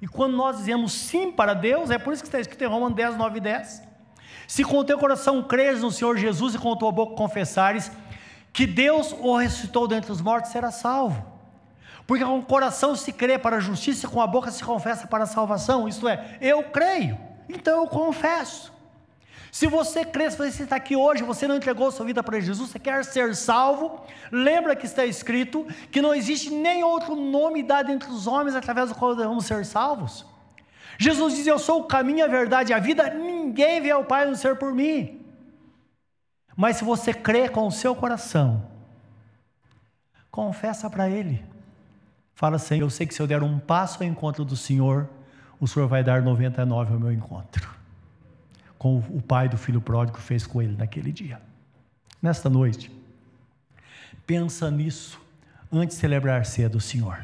E 0.00 0.06
quando 0.06 0.36
nós 0.36 0.58
dizemos 0.58 0.92
sim 0.92 1.30
para 1.30 1.54
Deus, 1.54 1.90
é 1.90 1.98
por 1.98 2.12
isso 2.12 2.22
que 2.22 2.28
está 2.28 2.40
escrito 2.40 2.62
em 2.62 2.66
Romanos 2.66 2.96
10, 2.96 3.16
9 3.16 3.38
e 3.38 3.40
10. 3.40 3.82
Se 4.46 4.64
com 4.64 4.78
o 4.78 4.84
teu 4.84 4.98
coração 4.98 5.42
creres 5.42 5.82
no 5.82 5.90
Senhor 5.90 6.16
Jesus 6.16 6.54
e 6.54 6.58
com 6.58 6.72
a 6.72 6.76
tua 6.76 6.90
boca 6.90 7.14
confessares 7.14 7.90
que 8.52 8.66
Deus 8.66 9.12
o 9.12 9.36
ressuscitou 9.36 9.86
dentre 9.86 10.10
os 10.10 10.20
mortos, 10.20 10.50
será 10.50 10.70
salvo. 10.70 11.37
Porque 12.08 12.24
com 12.24 12.38
o 12.38 12.42
coração 12.42 12.96
se 12.96 13.12
crê 13.12 13.38
para 13.38 13.56
a 13.56 13.60
justiça 13.60 14.06
e 14.06 14.08
com 14.08 14.18
a 14.18 14.26
boca 14.26 14.50
se 14.50 14.64
confessa 14.64 15.06
para 15.06 15.24
a 15.24 15.26
salvação. 15.26 15.86
Isto 15.86 16.08
é, 16.08 16.38
eu 16.40 16.62
creio, 16.62 17.18
então 17.50 17.82
eu 17.82 17.86
confesso. 17.86 18.72
Se 19.52 19.66
você 19.66 20.06
crê, 20.06 20.30
se 20.30 20.38
você 20.38 20.62
está 20.62 20.76
aqui 20.76 20.96
hoje, 20.96 21.22
você 21.22 21.46
não 21.46 21.56
entregou 21.56 21.90
sua 21.92 22.06
vida 22.06 22.22
para 22.22 22.40
Jesus, 22.40 22.70
você 22.70 22.78
quer 22.78 23.04
ser 23.04 23.36
salvo, 23.36 24.00
lembra 24.32 24.74
que 24.74 24.86
está 24.86 25.04
escrito 25.04 25.66
que 25.90 26.00
não 26.00 26.14
existe 26.14 26.48
nem 26.48 26.82
outro 26.82 27.14
nome 27.14 27.62
dado 27.62 27.92
entre 27.92 28.08
os 28.08 28.26
homens 28.26 28.56
através 28.56 28.88
do 28.88 28.94
qual 28.94 29.14
devemos 29.14 29.44
ser 29.44 29.66
salvos. 29.66 30.24
Jesus 30.96 31.34
diz: 31.34 31.46
Eu 31.46 31.58
sou 31.58 31.80
o 31.80 31.84
caminho, 31.84 32.24
a 32.24 32.28
verdade 32.28 32.72
e 32.72 32.74
a 32.74 32.78
vida, 32.78 33.12
ninguém 33.12 33.82
vê 33.82 33.90
ao 33.90 34.04
Pai 34.06 34.24
não 34.24 34.34
ser 34.34 34.56
por 34.56 34.72
mim. 34.72 35.26
Mas 36.56 36.78
se 36.78 36.84
você 36.84 37.12
crê 37.12 37.50
com 37.50 37.66
o 37.66 37.70
seu 37.70 37.94
coração, 37.94 38.66
confessa 40.30 40.88
para 40.88 41.06
Ele. 41.10 41.57
Fala 42.38 42.54
assim: 42.54 42.78
Eu 42.78 42.88
sei 42.88 43.04
que 43.04 43.12
se 43.14 43.20
eu 43.20 43.26
der 43.26 43.42
um 43.42 43.58
passo 43.58 44.02
ao 44.02 44.08
encontro 44.08 44.44
do 44.44 44.56
Senhor, 44.56 45.08
o 45.58 45.66
Senhor 45.66 45.88
vai 45.88 46.04
dar 46.04 46.22
99 46.22 46.94
ao 46.94 47.00
meu 47.00 47.12
encontro 47.12 47.78
como 48.78 49.04
o 49.10 49.20
pai 49.20 49.48
do 49.48 49.58
filho 49.58 49.80
pródigo 49.80 50.18
fez 50.18 50.46
com 50.46 50.62
ele 50.62 50.76
naquele 50.76 51.10
dia. 51.10 51.42
Nesta 52.22 52.48
noite, 52.48 52.90
pensa 54.24 54.70
nisso 54.70 55.20
antes 55.70 55.96
de 55.96 56.00
celebrar 56.00 56.46
ceia 56.46 56.68
do 56.68 56.80
Senhor. 56.80 57.18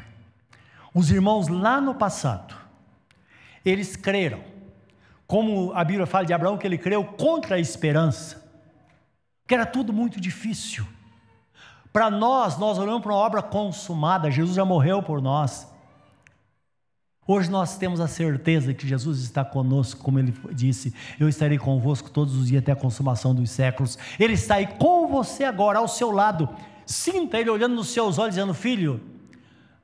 Os 0.93 1.09
irmãos 1.09 1.47
lá 1.47 1.79
no 1.79 1.95
passado, 1.95 2.53
eles 3.63 3.95
creram, 3.95 4.43
como 5.25 5.71
a 5.73 5.83
Bíblia 5.83 6.05
fala 6.05 6.25
de 6.25 6.33
Abraão, 6.33 6.57
que 6.57 6.67
ele 6.67 6.77
creu 6.77 7.03
contra 7.03 7.55
a 7.55 7.59
esperança, 7.59 8.45
que 9.47 9.53
era 9.53 9.65
tudo 9.65 9.93
muito 9.93 10.19
difícil. 10.19 10.85
Para 11.95 12.09
nós, 12.09 12.57
nós 12.57 12.77
olhamos 12.77 13.01
para 13.01 13.13
uma 13.13 13.21
obra 13.21 13.41
consumada, 13.41 14.29
Jesus 14.29 14.57
já 14.57 14.65
morreu 14.65 15.01
por 15.01 15.21
nós. 15.21 15.65
Hoje 17.25 17.49
nós 17.49 17.77
temos 17.77 18.01
a 18.01 18.07
certeza 18.09 18.73
que 18.73 18.85
Jesus 18.85 19.21
está 19.21 19.45
conosco, 19.45 20.03
como 20.03 20.19
ele 20.19 20.33
disse: 20.51 20.93
Eu 21.17 21.29
estarei 21.29 21.57
convosco 21.57 22.11
todos 22.11 22.35
os 22.35 22.49
dias 22.49 22.61
até 22.61 22.73
a 22.73 22.75
consumação 22.75 23.33
dos 23.33 23.49
séculos. 23.49 23.97
Ele 24.19 24.33
está 24.33 24.55
aí 24.55 24.67
com 24.67 25.07
você 25.07 25.45
agora, 25.45 25.79
ao 25.79 25.87
seu 25.87 26.11
lado. 26.11 26.49
Sinta 26.85 27.39
Ele 27.39 27.49
olhando 27.49 27.75
nos 27.75 27.87
seus 27.87 28.19
olhos, 28.19 28.35
dizendo: 28.35 28.53
Filho, 28.53 28.99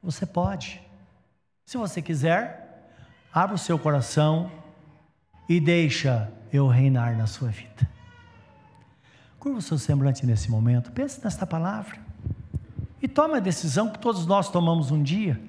você 0.03 0.25
pode. 0.25 0.81
Se 1.65 1.77
você 1.77 2.01
quiser, 2.01 2.91
abra 3.33 3.55
o 3.55 3.57
seu 3.57 3.79
coração 3.79 4.51
e 5.47 5.61
deixa 5.61 6.29
eu 6.51 6.67
reinar 6.67 7.17
na 7.17 7.25
sua 7.25 7.47
vida. 7.47 7.89
Curva 9.41 9.57
o 9.57 9.61
seu 9.61 9.79
semblante 9.79 10.23
nesse 10.23 10.51
momento, 10.51 10.91
pense 10.91 11.19
nesta 11.23 11.47
palavra 11.47 11.97
e 13.01 13.07
tome 13.07 13.37
a 13.37 13.39
decisão 13.39 13.89
que 13.89 13.97
todos 13.97 14.27
nós 14.27 14.51
tomamos 14.51 14.91
um 14.91 15.01
dia. 15.01 15.41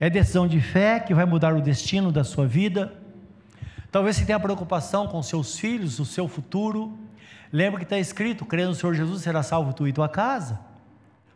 É 0.00 0.08
decisão 0.08 0.48
de 0.48 0.62
fé 0.62 0.98
que 0.98 1.12
vai 1.12 1.26
mudar 1.26 1.52
o 1.52 1.60
destino 1.60 2.10
da 2.10 2.24
sua 2.24 2.46
vida. 2.46 2.90
Talvez 3.92 4.16
você 4.16 4.24
tenha 4.24 4.40
preocupação 4.40 5.06
com 5.06 5.22
seus 5.22 5.58
filhos, 5.58 5.98
o 5.98 6.06
seu 6.06 6.26
futuro. 6.26 6.98
Lembra 7.52 7.80
que 7.80 7.84
está 7.84 7.98
escrito: 7.98 8.46
crendo 8.46 8.70
no 8.70 8.74
Senhor 8.74 8.94
Jesus 8.94 9.20
será 9.20 9.42
salvo 9.42 9.74
tu 9.74 9.86
e 9.86 9.92
tua 9.92 10.08
casa. 10.08 10.58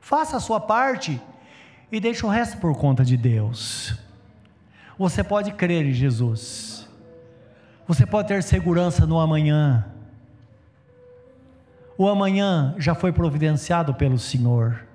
Faça 0.00 0.38
a 0.38 0.40
sua 0.40 0.58
parte 0.58 1.20
e 1.92 2.00
deixe 2.00 2.24
o 2.24 2.30
resto 2.30 2.56
por 2.56 2.74
conta 2.74 3.04
de 3.04 3.18
Deus. 3.18 3.98
Você 4.98 5.22
pode 5.22 5.52
crer 5.52 5.84
em 5.84 5.92
Jesus. 5.92 6.88
Você 7.86 8.06
pode 8.06 8.28
ter 8.28 8.42
segurança 8.42 9.04
no 9.04 9.20
amanhã. 9.20 9.92
O 11.98 12.08
amanhã 12.08 12.76
já 12.78 12.94
foi 12.94 13.10
providenciado 13.12 13.92
pelo 13.92 14.18
Senhor. 14.18 14.86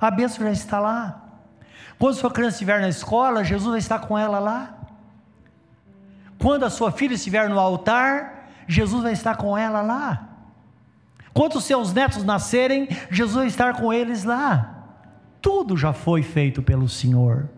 A 0.00 0.10
bênção 0.10 0.46
já 0.46 0.50
está 0.50 0.80
lá. 0.80 1.22
Quando 1.98 2.14
sua 2.14 2.30
criança 2.30 2.54
estiver 2.54 2.80
na 2.80 2.88
escola, 2.88 3.44
Jesus 3.44 3.68
vai 3.68 3.78
estar 3.78 3.98
com 3.98 4.16
ela 4.18 4.38
lá. 4.38 4.78
Quando 6.38 6.64
a 6.64 6.70
sua 6.70 6.90
filha 6.90 7.14
estiver 7.14 7.50
no 7.50 7.60
altar, 7.60 8.48
Jesus 8.66 9.02
vai 9.02 9.12
estar 9.12 9.36
com 9.36 9.56
ela 9.56 9.82
lá. 9.82 10.30
Quando 11.34 11.56
os 11.56 11.64
seus 11.64 11.92
netos 11.92 12.24
nascerem, 12.24 12.88
Jesus 13.10 13.36
vai 13.36 13.46
estar 13.46 13.74
com 13.74 13.92
eles 13.92 14.24
lá. 14.24 14.86
Tudo 15.42 15.76
já 15.76 15.92
foi 15.92 16.22
feito 16.22 16.62
pelo 16.62 16.88
Senhor. 16.88 17.50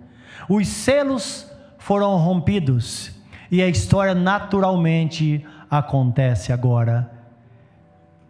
Os 0.49 0.67
selos 0.67 1.49
foram 1.79 2.17
rompidos 2.17 3.13
e 3.53 3.63
a 3.63 3.69
história 3.69 4.17
naturalmente 4.17 5.47
acontece 5.71 6.53
agora. 6.53 7.14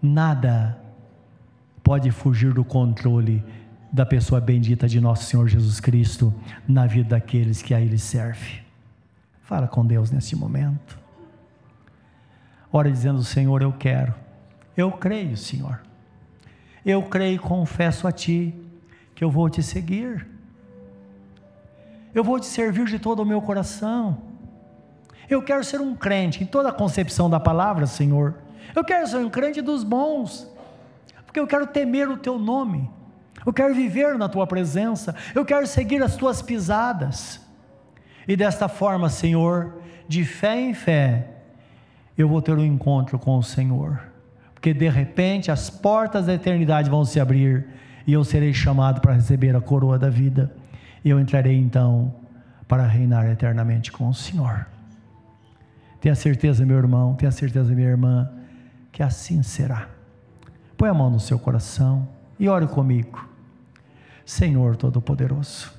Nada 0.04 0.78
pode 1.82 2.10
fugir 2.10 2.52
do 2.52 2.62
controle 2.62 3.42
da 3.90 4.04
pessoa 4.04 4.38
bendita 4.38 4.86
de 4.86 5.00
nosso 5.00 5.24
Senhor 5.24 5.48
Jesus 5.48 5.80
Cristo 5.80 6.30
na 6.68 6.86
vida 6.86 7.16
daqueles 7.16 7.62
que 7.62 7.72
a 7.72 7.80
Ele 7.80 7.96
serve. 7.96 8.60
Fala 9.44 9.66
com 9.66 9.86
Deus 9.86 10.10
nesse 10.10 10.36
momento. 10.36 10.98
Ora 12.70 12.90
dizendo: 12.90 13.24
Senhor, 13.24 13.62
eu 13.62 13.72
quero, 13.72 14.14
eu 14.76 14.92
creio, 14.92 15.38
Senhor. 15.38 15.80
Eu 16.84 17.04
creio 17.04 17.36
e 17.36 17.38
confesso 17.38 18.06
a 18.06 18.12
Ti 18.12 18.54
que 19.14 19.24
eu 19.24 19.30
vou 19.30 19.48
te 19.48 19.62
seguir. 19.62 20.28
Eu 22.14 22.22
vou 22.22 22.38
te 22.38 22.44
servir 22.44 22.84
de 22.84 22.98
todo 22.98 23.20
o 23.20 23.24
meu 23.24 23.40
coração. 23.40 24.18
Eu 25.30 25.40
quero 25.40 25.64
ser 25.64 25.80
um 25.80 25.94
crente 25.94 26.44
em 26.44 26.46
toda 26.46 26.68
a 26.68 26.72
concepção 26.72 27.30
da 27.30 27.40
palavra, 27.40 27.86
Senhor. 27.86 28.43
Eu 28.74 28.84
quero 28.84 29.06
ser 29.06 29.18
um 29.18 29.30
crente 29.30 29.60
dos 29.60 29.82
bons, 29.82 30.48
porque 31.26 31.40
eu 31.40 31.46
quero 31.46 31.66
temer 31.66 32.08
o 32.08 32.16
Teu 32.16 32.38
nome 32.38 32.90
eu 33.46 33.52
quero 33.52 33.74
viver 33.74 34.16
na 34.16 34.28
tua 34.28 34.46
presença, 34.46 35.14
eu 35.34 35.44
quero 35.44 35.66
seguir 35.66 36.02
as 36.02 36.16
tuas 36.16 36.40
pisadas. 36.40 37.40
E 38.26 38.36
desta 38.36 38.68
forma, 38.68 39.08
Senhor, 39.08 39.74
de 40.08 40.24
fé 40.24 40.58
em 40.58 40.72
fé, 40.72 41.28
eu 42.16 42.28
vou 42.28 42.40
ter 42.40 42.56
um 42.56 42.64
encontro 42.64 43.18
com 43.18 43.36
o 43.36 43.42
Senhor, 43.42 44.00
porque 44.54 44.72
de 44.72 44.88
repente 44.88 45.50
as 45.50 45.68
portas 45.68 46.26
da 46.26 46.34
eternidade 46.34 46.88
vão 46.88 47.04
se 47.04 47.20
abrir 47.20 47.66
e 48.06 48.12
eu 48.12 48.24
serei 48.24 48.54
chamado 48.54 49.00
para 49.00 49.12
receber 49.12 49.54
a 49.54 49.60
coroa 49.60 49.98
da 49.98 50.08
vida, 50.08 50.54
e 51.04 51.10
eu 51.10 51.20
entrarei 51.20 51.56
então 51.56 52.14
para 52.66 52.86
reinar 52.86 53.26
eternamente 53.26 53.92
com 53.92 54.08
o 54.08 54.14
Senhor. 54.14 54.66
Tenha 56.00 56.14
certeza, 56.14 56.64
meu 56.64 56.78
irmão, 56.78 57.14
tenha 57.14 57.30
certeza, 57.30 57.74
minha 57.74 57.88
irmã, 57.88 58.30
que 58.94 59.02
assim 59.02 59.42
será. 59.42 59.88
Põe 60.76 60.88
a 60.88 60.94
mão 60.94 61.10
no 61.10 61.18
seu 61.18 61.36
coração 61.36 62.08
e 62.38 62.48
ore 62.48 62.68
comigo. 62.68 63.28
Senhor 64.24 64.76
Todo-Poderoso, 64.76 65.72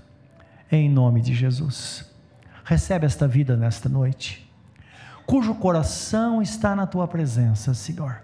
em 0.69 0.89
nome 0.89 1.21
de 1.21 1.33
Jesus, 1.33 2.13
recebe 2.65 3.05
esta 3.05 3.25
vida 3.25 3.55
nesta 3.55 3.87
noite, 3.87 4.51
cujo 5.25 5.55
coração 5.55 6.41
está 6.41 6.75
na 6.75 6.85
tua 6.85 7.07
presença, 7.07 7.73
Senhor, 7.73 8.21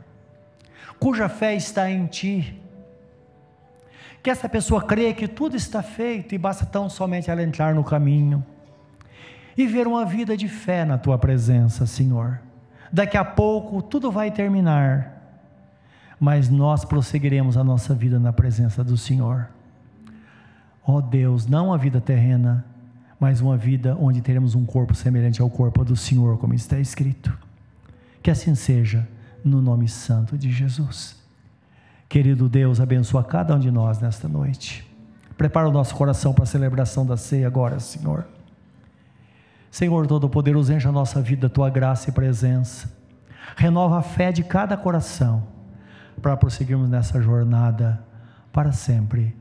cuja 1.00 1.30
fé 1.30 1.56
está 1.56 1.90
em 1.90 2.06
ti. 2.06 2.62
Que 4.22 4.30
essa 4.30 4.50
pessoa 4.50 4.84
crê 4.84 5.14
que 5.14 5.28
tudo 5.28 5.56
está 5.56 5.82
feito 5.82 6.36
e 6.36 6.38
basta 6.38 6.66
tão 6.66 6.90
somente 6.90 7.32
ela 7.32 7.42
entrar 7.42 7.74
no 7.74 7.84
caminho 7.84 8.46
e 9.58 9.66
ver 9.66 9.88
uma 9.88 10.06
vida 10.06 10.36
de 10.36 10.50
fé 10.50 10.84
na 10.84 10.98
tua 10.98 11.18
presença, 11.18 11.86
Senhor. 11.86 12.42
Daqui 12.92 13.18
a 13.18 13.24
pouco 13.24 13.82
tudo 13.82 14.12
vai 14.12 14.32
terminar, 14.32 15.18
mas 16.20 16.50
nós 16.50 16.84
prosseguiremos 16.84 17.58
a 17.58 17.64
nossa 17.64 17.94
vida 17.94 18.20
na 18.20 18.34
presença 18.34 18.84
do 18.84 18.98
Senhor 18.98 19.48
ó 20.86 20.98
oh 20.98 21.02
Deus, 21.02 21.46
não 21.46 21.74
a 21.74 21.78
vida 21.78 22.02
terrena, 22.02 22.66
mas 23.20 23.40
uma 23.40 23.56
vida 23.56 23.96
onde 24.00 24.22
teremos 24.22 24.56
um 24.56 24.66
corpo 24.66 24.96
semelhante 24.96 25.42
ao 25.42 25.50
corpo 25.50 25.86
do 25.86 25.96
Senhor, 25.96 26.38
como 26.38 26.54
está 26.54 26.80
escrito. 26.80 27.32
Que 28.22 28.32
assim 28.32 28.56
seja, 28.56 29.08
no 29.44 29.62
nome 29.62 29.88
santo 29.88 30.38
de 30.38 30.52
Jesus. 30.52 31.16
Querido 32.10 32.50
Deus, 32.50 32.80
abençoa 32.80 33.24
cada 33.24 33.56
um 33.56 33.60
de 33.60 33.72
nós 33.72 34.00
nesta 34.00 34.28
noite. 34.28 34.88
Prepara 35.38 35.70
o 35.70 35.72
nosso 35.72 35.96
coração 35.96 36.34
para 36.34 36.44
a 36.44 36.48
celebração 36.48 37.06
da 37.06 37.16
ceia 37.16 37.48
agora, 37.48 37.80
Senhor. 37.80 38.28
Senhor 39.72 40.06
Todo-Poderoso, 40.06 40.74
enche 40.74 40.88
a 40.88 40.92
nossa 40.92 41.22
vida, 41.22 41.50
tua 41.50 41.70
graça 41.70 42.10
e 42.10 42.14
presença. 42.14 42.94
Renova 43.56 44.00
a 44.00 44.02
fé 44.02 44.32
de 44.32 44.44
cada 44.44 44.76
coração 44.76 45.48
para 46.22 46.36
prosseguirmos 46.36 46.90
nessa 46.90 47.22
jornada 47.22 48.06
para 48.52 48.74
sempre, 48.74 49.34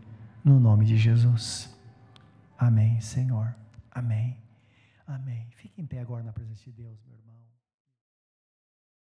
no 0.44 0.60
nome 0.60 0.86
de 0.86 0.96
Jesus. 0.96 1.76
Amém, 2.56 3.00
Senhor. 3.00 3.54
Amém. 3.90 4.36
Amém. 5.06 5.48
Fique 5.56 5.80
em 5.82 5.84
pé 5.84 6.00
agora 6.00 6.22
na 6.22 6.32
presença 6.32 6.62
de 6.64 6.72
Deus. 6.72 7.09